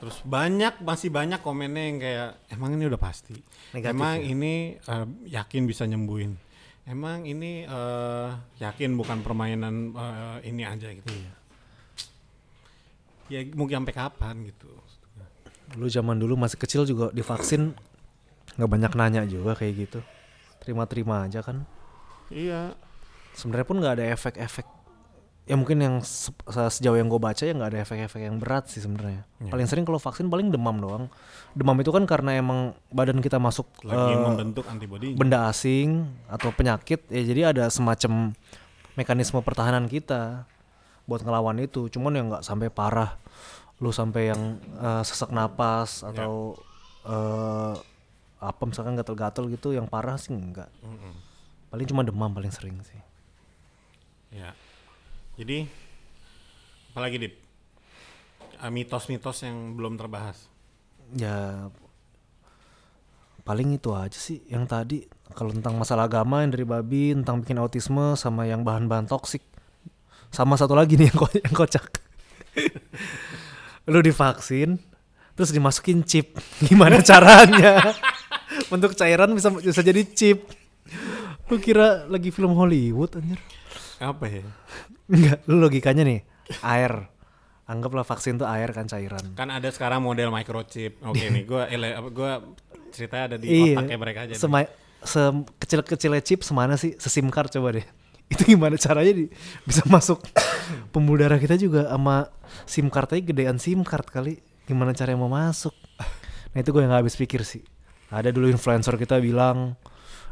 Terus 0.00 0.20
banyak 0.24 0.84
masih 0.84 1.08
banyak 1.08 1.40
komennya 1.40 1.82
yang 1.88 1.98
kayak 2.00 2.30
emang 2.52 2.76
ini 2.76 2.84
udah 2.88 3.00
pasti. 3.00 3.36
Negatif 3.72 3.94
emang 3.94 4.16
ya? 4.20 4.26
ini 4.32 4.52
eh, 4.76 5.06
yakin 5.32 5.62
bisa 5.64 5.88
nyembuhin. 5.88 6.36
Emang 6.84 7.24
ini 7.24 7.64
eh, 7.64 8.28
yakin 8.60 8.96
bukan 8.96 9.24
permainan 9.24 9.96
eh, 9.96 10.38
ini 10.48 10.62
aja 10.64 10.92
gitu. 10.92 11.08
Ya 13.32 13.40
mau 13.56 13.64
sampai 13.64 13.94
kapan 13.96 14.44
gitu. 14.44 14.68
Lu 15.80 15.88
zaman 15.88 16.20
dulu 16.20 16.36
masih 16.36 16.60
kecil 16.60 16.84
juga 16.84 17.08
divaksin 17.08 17.72
nggak 18.60 18.70
banyak 18.70 18.92
nanya 18.92 19.22
juga 19.24 19.56
kayak 19.56 19.88
gitu. 19.88 20.00
Terima-terima 20.60 21.24
aja 21.24 21.40
kan. 21.40 21.64
Iya. 22.28 22.76
Sebenarnya 23.34 23.66
pun 23.66 23.76
nggak 23.80 23.94
ada 24.00 24.06
efek-efek. 24.12 24.66
Ya 25.44 25.54
mungkin 25.54 25.76
yang 25.76 25.94
se- 26.00 26.32
se- 26.32 26.72
sejauh 26.72 26.96
yang 26.96 27.06
gue 27.06 27.18
baca 27.18 27.38
ya 27.38 27.52
nggak 27.52 27.68
ada 27.68 27.80
efek-efek 27.80 28.16
yang 28.18 28.40
berat 28.40 28.64
sih 28.66 28.80
sebenarnya. 28.80 29.28
Ya. 29.38 29.48
Paling 29.48 29.68
sering 29.68 29.84
kalau 29.84 29.98
vaksin 29.98 30.26
paling 30.26 30.48
demam 30.48 30.76
doang. 30.76 31.12
Demam 31.52 31.76
itu 31.76 31.88
kan 31.88 32.04
karena 32.04 32.34
emang 32.34 32.72
badan 32.88 33.20
kita 33.20 33.36
masuk 33.36 33.68
Lagi 33.82 34.16
membentuk 34.16 34.64
antibodi. 34.64 35.12
benda 35.12 35.46
asing 35.46 36.02
atau 36.26 36.48
penyakit 36.50 37.04
ya 37.06 37.22
jadi 37.22 37.40
ada 37.52 37.68
semacam 37.68 38.32
mekanisme 38.94 39.38
pertahanan 39.38 39.84
kita 39.84 40.48
buat 41.04 41.20
ngelawan 41.20 41.60
itu 41.60 41.86
cuman 41.88 42.12
yang 42.12 42.26
nggak 42.28 42.42
sampai 42.42 42.68
parah 42.68 43.20
lu 43.76 43.90
sampai 43.90 44.32
yang 44.32 44.40
eh, 44.74 45.02
sesak 45.02 45.28
napas 45.28 46.00
atau 46.02 46.56
eh, 47.04 47.74
apa 48.40 48.62
misalkan 48.64 48.94
gatel-gatel 48.94 49.46
gitu 49.48 49.70
yang 49.70 49.84
parah 49.84 50.16
sih 50.16 50.32
enggak 50.32 50.72
Mm-mm. 50.80 51.12
paling 51.68 51.84
cuma 51.84 52.00
demam 52.00 52.30
paling 52.30 52.48
sering 52.48 52.80
sih 52.82 52.98
Ya. 54.32 54.50
Jadi 55.34 55.66
apalagi 56.92 57.16
Dip? 57.18 57.34
Ah, 58.58 58.70
Mitos-mitos 58.70 59.42
yang 59.44 59.74
belum 59.74 59.98
terbahas. 59.98 60.50
ya 61.14 61.68
paling 63.44 63.76
itu 63.76 63.92
aja 63.92 64.16
sih 64.16 64.40
yang 64.48 64.64
tadi. 64.64 65.04
Kalau 65.36 65.52
tentang 65.52 65.76
masalah 65.76 66.06
agama 66.06 66.40
yang 66.40 66.52
dari 66.52 66.64
babi 66.64 67.12
tentang 67.12 67.44
bikin 67.44 67.58
autisme 67.58 68.14
sama 68.14 68.46
yang 68.46 68.64
bahan-bahan 68.64 69.04
toksik. 69.04 69.42
Sama 70.30 70.56
satu 70.56 70.72
lagi 70.72 70.96
nih 70.96 71.08
yang, 71.12 71.18
ko- 71.18 71.34
yang 71.36 71.52
kocak. 71.52 71.84
Lu 73.84 74.00
divaksin 74.00 74.80
terus 75.34 75.50
dimasukin 75.50 76.06
chip. 76.06 76.38
Gimana 76.68 77.04
caranya? 77.04 77.92
Bentuk 78.72 78.96
cairan 78.96 79.34
bisa 79.34 79.52
bisa 79.52 79.82
jadi 79.82 80.02
chip. 80.08 80.48
Lu 81.50 81.60
kira 81.60 82.08
lagi 82.08 82.32
film 82.32 82.56
Hollywood 82.56 83.18
anjir 83.18 83.36
Apa 84.00 84.24
ya? 84.26 84.44
enggak 85.06 85.38
lu 85.46 85.60
logikanya 85.60 86.02
nih 86.02 86.20
air 86.64 87.08
anggaplah 87.64 88.04
vaksin 88.04 88.36
tuh 88.36 88.48
air 88.48 88.72
kan 88.72 88.84
cairan 88.84 89.24
Kan 89.32 89.48
ada 89.48 89.68
sekarang 89.72 90.04
model 90.04 90.28
microchip. 90.28 91.00
Oke 91.00 91.32
nih, 91.32 91.44
gua 91.48 91.64
ele, 91.68 91.96
apa, 91.96 92.08
gua 92.12 92.30
ceritanya 92.92 93.24
ada 93.32 93.36
di 93.40 93.46
iya 93.48 93.76
otaknya 93.76 93.96
mereka 93.98 94.18
aja. 94.28 94.32
nih. 94.32 94.40
sema- 94.40 94.72
sekecil-kecilnya 95.04 96.22
chip 96.24 96.40
semana 96.40 96.76
sih 96.76 96.96
sesim 96.96 97.28
card 97.28 97.52
coba 97.52 97.76
deh 97.76 97.86
itu 98.32 98.56
gimana 98.56 98.76
caranya 98.80 99.12
di, 99.12 99.28
bisa 99.64 99.84
masuk 99.84 100.20
pembuluh 100.94 101.26
darah 101.28 101.36
kita 101.36 101.60
juga 101.60 101.88
sama 101.92 102.28
sim 102.64 102.88
cardnya 102.88 103.20
gedean 103.20 103.58
sim 103.60 103.84
card 103.84 104.08
kali 104.08 104.40
gimana 104.64 104.96
caranya 104.96 105.20
mau 105.20 105.28
masuk 105.28 105.76
nah 106.54 106.58
itu 106.62 106.70
gue 106.72 106.80
yang 106.80 106.94
gak 106.94 107.02
habis 107.04 107.16
pikir 107.20 107.44
sih 107.44 107.60
ada 108.08 108.32
dulu 108.32 108.48
influencer 108.48 108.96
kita 108.96 109.20
bilang 109.20 109.76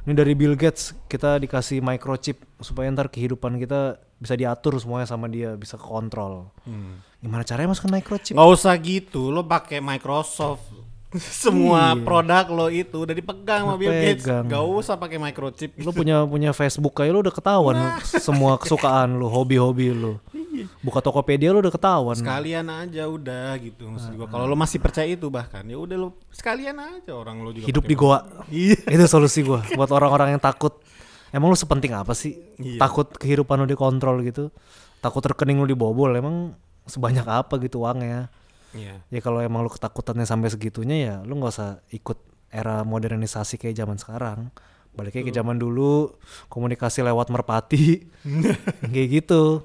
ini 0.02 0.12
dari 0.12 0.34
Bill 0.34 0.58
Gates 0.58 0.94
kita 1.06 1.38
dikasih 1.38 1.78
microchip 1.78 2.42
supaya 2.58 2.90
ntar 2.90 3.06
kehidupan 3.06 3.58
kita 3.58 4.02
bisa 4.18 4.34
diatur 4.34 4.78
semuanya 4.78 5.06
sama 5.06 5.26
dia 5.26 5.54
bisa 5.58 5.74
kontrol 5.78 6.50
Hmm. 6.62 7.02
gimana 7.18 7.42
caranya 7.42 7.74
masukin 7.74 7.90
microchip 7.94 8.34
Nggak 8.34 8.50
usah 8.54 8.74
gitu, 8.78 9.30
lo 9.30 9.42
pakai 9.46 9.78
Microsoft. 9.78 10.70
Semua 11.42 11.92
Iya. 11.92 12.00
produk 12.00 12.44
lo 12.48 12.66
itu 12.66 12.96
udah 12.98 13.12
dipegang 13.12 13.62
sama 13.62 13.76
Bill 13.76 13.92
Gates. 13.92 14.24
Gak 14.24 14.62
usah 14.64 14.96
pakai 14.96 15.16
microchip. 15.16 15.76
lu 15.76 15.90
punya 15.90 16.24
punya 16.24 16.50
Facebook 16.50 16.94
kayak 16.94 17.10
lu 17.10 17.20
udah 17.20 17.30
ketahuan 17.30 17.76
Nah. 17.76 18.00
semua 18.24 18.56
kesukaan 18.56 19.14
lu 19.14 19.26
hobi-hobi 19.26 19.90
lu 19.90 20.16
Iya. 20.32 20.68
buka 20.78 21.00
Tokopedia 21.00 21.48
lu 21.48 21.60
udah 21.60 21.70
ketahuan 21.70 22.12
Sekalian 22.14 22.64
aja 22.66 23.04
udah 23.06 23.56
gitu 23.56 23.88
maksud 23.88 24.12
gua. 24.14 24.26
Kalau 24.26 24.44
lo 24.44 24.52
masih 24.54 24.76
percaya 24.78 25.08
itu 25.08 25.28
bahkan 25.28 25.60
ya 25.62 25.76
udah 25.76 25.96
lo 25.98 26.08
sekalian 26.28 26.76
aja 26.76 27.12
orang 27.12 27.40
lo 27.40 27.50
juga 27.50 27.64
hidup 27.64 27.84
di 27.84 27.94
goa 27.94 28.20
Iya. 28.52 28.76
itu 28.86 29.04
solusi 29.06 29.40
gua 29.40 29.64
buat 29.70 29.88
orang-orang 29.88 30.32
yang 30.32 30.42
takut 30.42 30.76
emang 31.28 31.48
lu 31.48 31.56
sepenting 31.56 31.92
apa 31.92 32.12
sih 32.12 32.36
Iya. 32.56 32.76
takut 32.78 33.08
kehidupan 33.10 33.56
lu 33.58 33.66
dikontrol 33.66 34.20
gitu 34.22 34.52
takut 34.98 35.20
rekening 35.22 35.56
lu 35.56 35.66
dibobol 35.66 36.08
emang 36.10 36.52
sebanyak 36.84 37.24
apa 37.24 37.56
gitu 37.58 37.80
uangnya 37.80 38.28
Iya. 38.72 39.04
ya 39.12 39.20
kalau 39.20 39.44
emang 39.44 39.60
lu 39.64 39.70
ketakutannya 39.70 40.24
sampai 40.24 40.48
segitunya 40.48 40.96
ya 40.96 41.14
lu 41.28 41.36
nggak 41.36 41.52
usah 41.52 41.84
ikut 41.92 42.18
era 42.52 42.84
modernisasi 42.84 43.56
kayak 43.56 43.76
zaman 43.76 43.96
sekarang. 43.96 44.52
Baliknya 44.92 45.24
ke 45.24 45.32
zaman 45.32 45.56
dulu 45.56 46.12
komunikasi 46.52 47.00
lewat 47.00 47.32
merpati. 47.32 48.04
Kayak 48.92 49.08
gitu. 49.08 49.64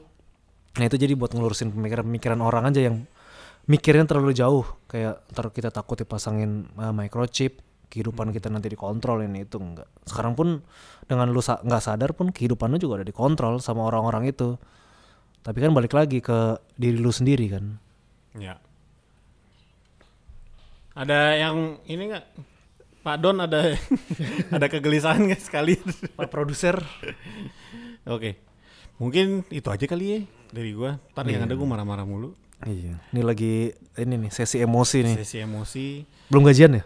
Nah 0.79 0.85
itu 0.87 0.95
jadi 0.95 1.11
buat 1.19 1.35
ngelurusin 1.35 1.75
pemikiran-pemikiran 1.75 2.39
orang 2.39 2.71
aja 2.71 2.87
yang 2.87 3.03
mikirnya 3.67 4.07
terlalu 4.07 4.31
jauh. 4.31 4.63
Kayak 4.87 5.27
ntar 5.35 5.51
kita 5.51 5.67
takut 5.67 5.99
dipasangin 5.99 6.71
uh, 6.79 6.95
microchip 6.95 7.59
kehidupan 7.91 8.31
kita 8.31 8.47
nanti 8.47 8.71
dikontrol 8.71 9.23
ini 9.23 9.43
itu 9.47 9.59
enggak 9.59 9.87
sekarang 10.07 10.35
pun 10.35 10.59
dengan 11.07 11.31
lu 11.31 11.39
sa- 11.39 11.59
nggak 11.63 11.83
sadar 11.83 12.11
pun 12.15 12.31
kehidupan 12.31 12.71
lu 12.71 12.79
juga 12.79 13.03
udah 13.03 13.07
dikontrol 13.11 13.59
sama 13.59 13.83
orang-orang 13.83 14.31
itu. 14.31 14.55
Tapi 15.43 15.59
kan 15.59 15.75
balik 15.75 15.91
lagi 15.91 16.23
ke 16.23 16.55
diri 16.79 17.03
lu 17.03 17.11
sendiri 17.11 17.51
kan? 17.51 17.75
Ya. 18.39 18.63
Ada 20.97 21.19
yang 21.37 21.57
ini 21.85 22.09
nggak? 22.09 22.25
Pak 22.99 23.17
Don 23.17 23.37
ada 23.37 23.77
ada 24.55 24.65
kegelisahan 24.65 25.21
nggak 25.23 25.39
sekali? 25.39 25.77
Pak 26.13 26.27
produser 26.27 26.81
Oke. 28.03 28.39
Mungkin 28.97 29.45
itu 29.49 29.67
aja 29.67 29.85
kali 29.85 30.05
ya 30.09 30.19
dari 30.49 30.73
gua. 30.73 30.97
Ntar 31.13 31.23
yang 31.27 31.43
Iya. 31.43 31.47
ada 31.47 31.55
gua 31.55 31.67
marah-marah 31.69 32.01
mulu. 32.01 32.33
Iya, 32.59 32.97
ini 33.13 33.21
lagi 33.21 33.69
ini 33.93 34.15
nih 34.17 34.31
sesi 34.33 34.57
emosi 34.57 35.05
nih. 35.05 35.15
Sesi 35.21 35.37
emosi 35.37 35.85
Belum 36.27 36.41
gajian 36.43 36.73
ya? 36.73 36.83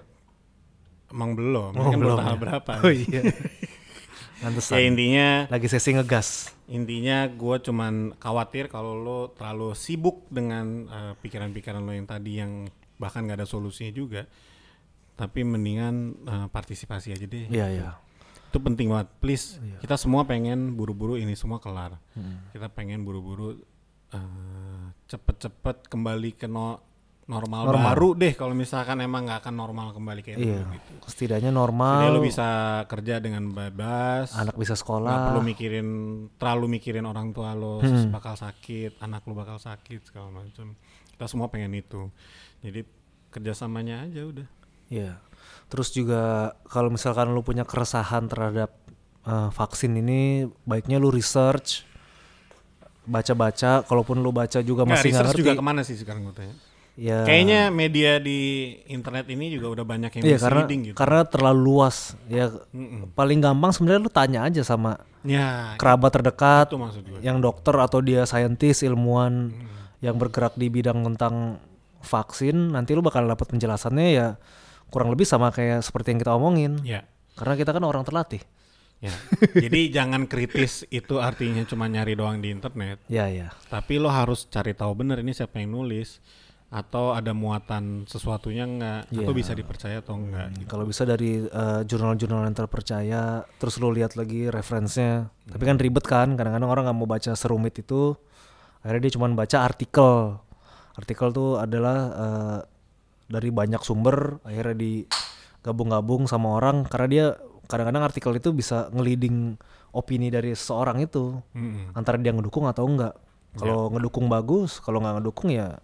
emang 1.08 1.32
belum. 1.32 1.72
Oh, 1.74 1.84
kan 1.86 1.96
belum 1.98 2.16
tanggal 2.18 2.36
ya. 2.36 2.42
berapa? 2.42 2.72
Oh 2.82 2.92
iya. 2.92 3.22
Pantesan. 4.42 4.74
ya 4.74 4.82
intinya 4.84 5.28
Lagi 5.48 5.68
sesi 5.68 5.94
ngegas. 5.94 6.50
intinya 6.66 7.30
gua 7.30 7.60
cuman 7.60 8.16
khawatir 8.18 8.68
kalau 8.68 8.96
lo 8.96 9.20
terlalu 9.32 9.72
sibuk 9.74 10.26
dengan 10.28 10.88
eh, 10.88 11.14
pikiran-pikiran 11.16 11.80
lo 11.80 11.92
yang 11.92 12.04
tadi 12.06 12.32
yang 12.36 12.66
bahkan 13.02 13.26
gak 13.26 13.36
ada 13.36 13.50
solusinya 13.50 13.90
juga. 13.92 14.30
Tapi 15.12 15.42
mendingan 15.42 15.96
eh, 16.22 16.48
partisipasi 16.48 17.12
aja 17.12 17.26
deh. 17.26 17.50
Iya, 17.50 17.68
iya. 17.68 17.92
itu 18.44 18.60
penting 18.60 18.92
banget 18.92 19.08
please 19.18 19.56
Iya. 19.58 19.80
kita 19.80 19.96
semua 19.96 20.22
pengen 20.22 20.76
buru-buru 20.76 21.16
ini 21.16 21.34
semua 21.34 21.56
kelar 21.58 21.96
Mm. 22.12 22.52
kita 22.52 22.68
pengen 22.68 23.00
buru-buru 23.02 23.56
eh, 24.12 24.84
cepet-cepet 25.08 25.88
kembali 25.88 26.32
ke 26.34 26.46
no- 26.46 26.84
normal, 27.24 27.64
Normal. 27.66 27.86
baru 27.88 28.10
deh 28.14 28.34
kalau 28.34 28.52
misalkan 28.52 29.00
emang 29.00 29.24
nggak 29.24 29.40
akan 29.40 29.56
normal 29.56 29.88
kembali 29.94 30.20
kayak 30.20 30.36
Iya. 30.38 30.68
gitu 30.68 30.92
Setidaknya 31.08 31.48
normal. 31.50 32.12
lo 32.12 32.20
bisa 32.20 32.44
kerja 32.86 33.24
dengan 33.24 33.48
bebas 33.48 34.36
anak 34.36 34.52
bisa 34.54 34.76
nggak 34.76 34.84
sekolah. 34.84 35.16
perlu 35.30 35.42
mikirin 35.42 35.88
terlalu 36.36 36.66
mikirin 36.74 37.06
orang 37.06 37.32
tua 37.32 37.56
lo 37.56 37.80
Hmm. 37.80 38.12
bakal 38.12 38.36
sakit 38.36 39.00
anak 39.00 39.24
lo 39.24 39.32
bakal 39.32 39.56
sakit 39.58 40.04
segala 40.04 40.28
macam 40.30 40.76
kita 41.10 41.24
semua 41.26 41.48
pengen 41.48 41.72
itu 41.74 42.12
jadi 42.62 42.86
kerjasamanya 43.30 44.06
aja 44.06 44.22
udah 44.24 44.48
Iya. 44.88 45.24
Terus 45.68 45.90
juga 45.90 46.22
kalau 46.66 46.90
misalkan 46.90 47.32
lu 47.32 47.40
punya 47.40 47.64
keresahan 47.64 48.28
terhadap 48.28 48.76
eh, 49.24 49.50
vaksin 49.50 49.96
ini, 49.96 50.44
baiknya 50.64 50.98
lu 50.98 51.08
research, 51.08 51.88
baca-baca. 53.04 53.82
Kalaupun 53.82 54.20
lu 54.20 54.32
baca 54.32 54.60
juga 54.60 54.84
Nggak, 54.84 54.92
masih 54.92 55.10
nggak 55.10 55.16
research 55.16 55.32
ngerti. 55.34 55.42
juga 55.42 55.54
ke 55.54 55.64
mana 55.64 55.82
sih 55.82 55.96
sekarang 55.96 56.22
gue 56.24 56.36
tanya 56.36 56.56
ya, 56.94 57.24
Kayaknya 57.24 57.62
media 57.72 58.20
di 58.20 58.40
internet 58.86 59.26
ini 59.28 59.48
juga 59.50 59.72
udah 59.72 59.86
banyak 59.88 60.12
yang 60.12 60.24
Iya 60.28 60.38
karena 60.38 60.60
misleading 60.60 60.82
gitu. 60.86 60.96
karena 60.98 61.22
terlalu 61.24 61.60
luas. 61.64 61.98
Ya 62.28 62.52
Mm-mm. 62.72 63.16
paling 63.16 63.40
gampang 63.40 63.72
sebenarnya 63.72 64.02
lu 64.02 64.12
tanya 64.12 64.40
aja 64.46 64.62
sama 64.62 65.00
Ya, 65.22 65.78
kerabat 65.78 66.10
terdekat, 66.12 66.74
yang 67.22 67.38
dokter 67.40 67.78
atau 67.78 68.02
dia 68.02 68.26
saintis 68.26 68.82
ilmuwan 68.82 69.54
Hmm. 69.54 69.70
yang 70.02 70.18
bergerak 70.18 70.58
di 70.58 70.66
bidang 70.66 70.98
tentang 71.06 71.62
vaksin 72.02 72.74
nanti 72.74 72.94
lu 72.94 73.02
bakal 73.02 73.24
dapat 73.24 73.48
penjelasannya 73.50 74.08
ya 74.12 74.28
kurang 74.92 75.08
lebih 75.10 75.24
sama 75.24 75.50
kayak 75.50 75.80
seperti 75.82 76.12
yang 76.12 76.20
kita 76.20 76.34
omongin. 76.36 76.78
Ya, 76.84 77.08
karena 77.40 77.56
kita 77.56 77.72
kan 77.72 77.84
orang 77.88 78.04
terlatih. 78.04 78.44
Ya. 79.02 79.10
Jadi 79.58 79.90
jangan 79.90 80.30
kritis 80.30 80.86
itu 80.94 81.18
artinya 81.18 81.66
cuma 81.66 81.90
nyari 81.90 82.14
doang 82.14 82.38
di 82.38 82.54
internet, 82.54 83.02
ya 83.10 83.26
ya. 83.32 83.50
Tapi 83.66 83.98
lo 83.98 84.12
harus 84.12 84.46
cari 84.46 84.78
tahu 84.78 84.94
bener 84.94 85.26
ini 85.26 85.34
siapa 85.34 85.58
yang 85.58 85.74
nulis 85.74 86.22
atau 86.70 87.12
ada 87.12 87.34
muatan 87.34 88.08
sesuatunya 88.08 88.64
enggak 88.64 89.02
atau 89.12 89.34
Iya. 89.34 89.40
bisa 89.44 89.52
dipercaya 89.52 90.00
atau 90.00 90.16
enggak 90.16 90.56
gitu. 90.56 90.68
kalau 90.72 90.86
bisa 90.88 91.04
dari 91.04 91.44
eh, 91.44 91.82
jurnal-jurnal 91.84 92.48
yang 92.48 92.56
terpercaya 92.56 93.44
terus 93.60 93.76
lu 93.82 93.90
lihat 93.92 94.14
lagi 94.16 94.48
referensinya. 94.48 95.28
Tapi 95.50 95.64
kan 95.66 95.76
ribet 95.82 96.06
kan 96.06 96.38
kadang-kadang 96.38 96.70
orang 96.70 96.84
nggak 96.88 96.98
mau 97.02 97.10
baca 97.10 97.32
serumit 97.36 97.76
itu 97.76 98.16
akhirnya 98.84 99.08
dia 99.10 99.14
cuma 99.18 99.28
baca 99.34 99.58
artikel 99.66 100.38
artikel 100.98 101.32
tuh 101.32 101.60
adalah 101.62 101.98
eh, 102.12 102.60
dari 103.32 103.50
banyak 103.50 103.80
sumber 103.84 104.44
akhirnya 104.44 104.76
digabung-gabung 104.76 106.28
sama 106.28 106.60
orang 106.60 106.84
karena 106.84 107.08
dia 107.08 107.26
kadang-kadang 107.72 108.04
artikel 108.04 108.36
itu 108.36 108.52
bisa 108.52 108.92
ngeliding 108.92 109.56
opini 109.96 110.28
dari 110.28 110.52
seseorang 110.52 111.00
itu 111.00 111.40
Mm-mm. 111.56 111.96
antara 111.96 112.20
dia 112.20 112.36
ngedukung 112.36 112.68
atau 112.68 112.84
enggak. 112.88 113.16
Kalau 113.52 113.92
ngedukung 113.92 114.32
bagus, 114.32 114.80
kalau 114.80 115.04
nggak 115.04 115.20
ngedukung 115.20 115.52
ya 115.52 115.80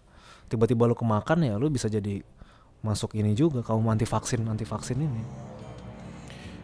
tiba-tiba 0.48 0.88
lu 0.88 0.96
kemakan 0.96 1.44
ya 1.44 1.60
lu 1.60 1.68
bisa 1.68 1.92
jadi 1.92 2.24
masuk 2.80 3.20
ini 3.20 3.36
juga 3.36 3.60
kaum 3.60 3.84
anti 3.92 4.08
vaksin 4.08 4.48
anti 4.48 4.64
vaksin 4.64 5.04
ini. 5.04 5.24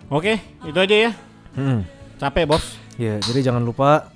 Oke, 0.07 0.39
itu 0.63 0.79
aja 0.79 0.95
ya. 1.09 1.11
Hmm. 1.55 1.83
Capek 2.19 2.47
bos. 2.47 2.79
Ya, 2.95 3.19
jadi 3.19 3.51
jangan 3.51 3.63
lupa 3.63 4.11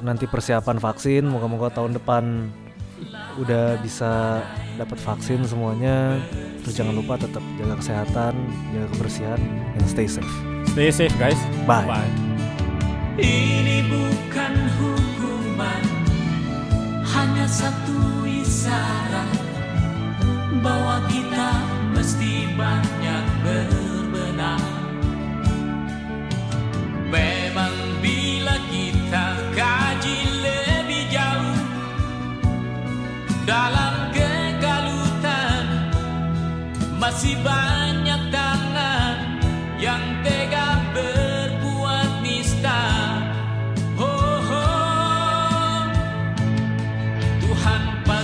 nanti 0.00 0.24
persiapan 0.24 0.80
vaksin. 0.80 1.28
Moga-moga 1.28 1.72
tahun 1.72 1.98
depan 2.00 2.48
udah 3.40 3.76
bisa 3.80 4.42
dapat 4.76 4.98
vaksin 5.00 5.44
semuanya. 5.44 6.20
Terus 6.64 6.74
jangan 6.76 6.94
lupa 6.96 7.20
tetap 7.20 7.44
jaga 7.60 7.74
kesehatan, 7.78 8.34
jaga 8.74 8.86
kebersihan, 8.96 9.40
and 9.76 9.86
stay 9.86 10.08
safe. 10.08 10.34
Stay 10.72 10.90
safe 10.92 11.14
guys. 11.20 11.38
Bye. 11.64 11.84
Bye. 11.84 12.26
Ini 13.16 13.80
bukan 13.88 14.54
hukuman 14.76 15.84
Hanya 17.08 17.48
satu 17.48 18.28
isyarat 18.28 19.40
Bahwa 20.60 21.00
kita 21.08 21.64
mesti 21.96 22.44
banyak 22.60 23.24
berbenah 23.40 24.60
Memang 27.08 27.95
Dalam 33.46 34.10
kegalutan 34.10 35.62
Masih 36.98 37.38
banyak 37.46 37.85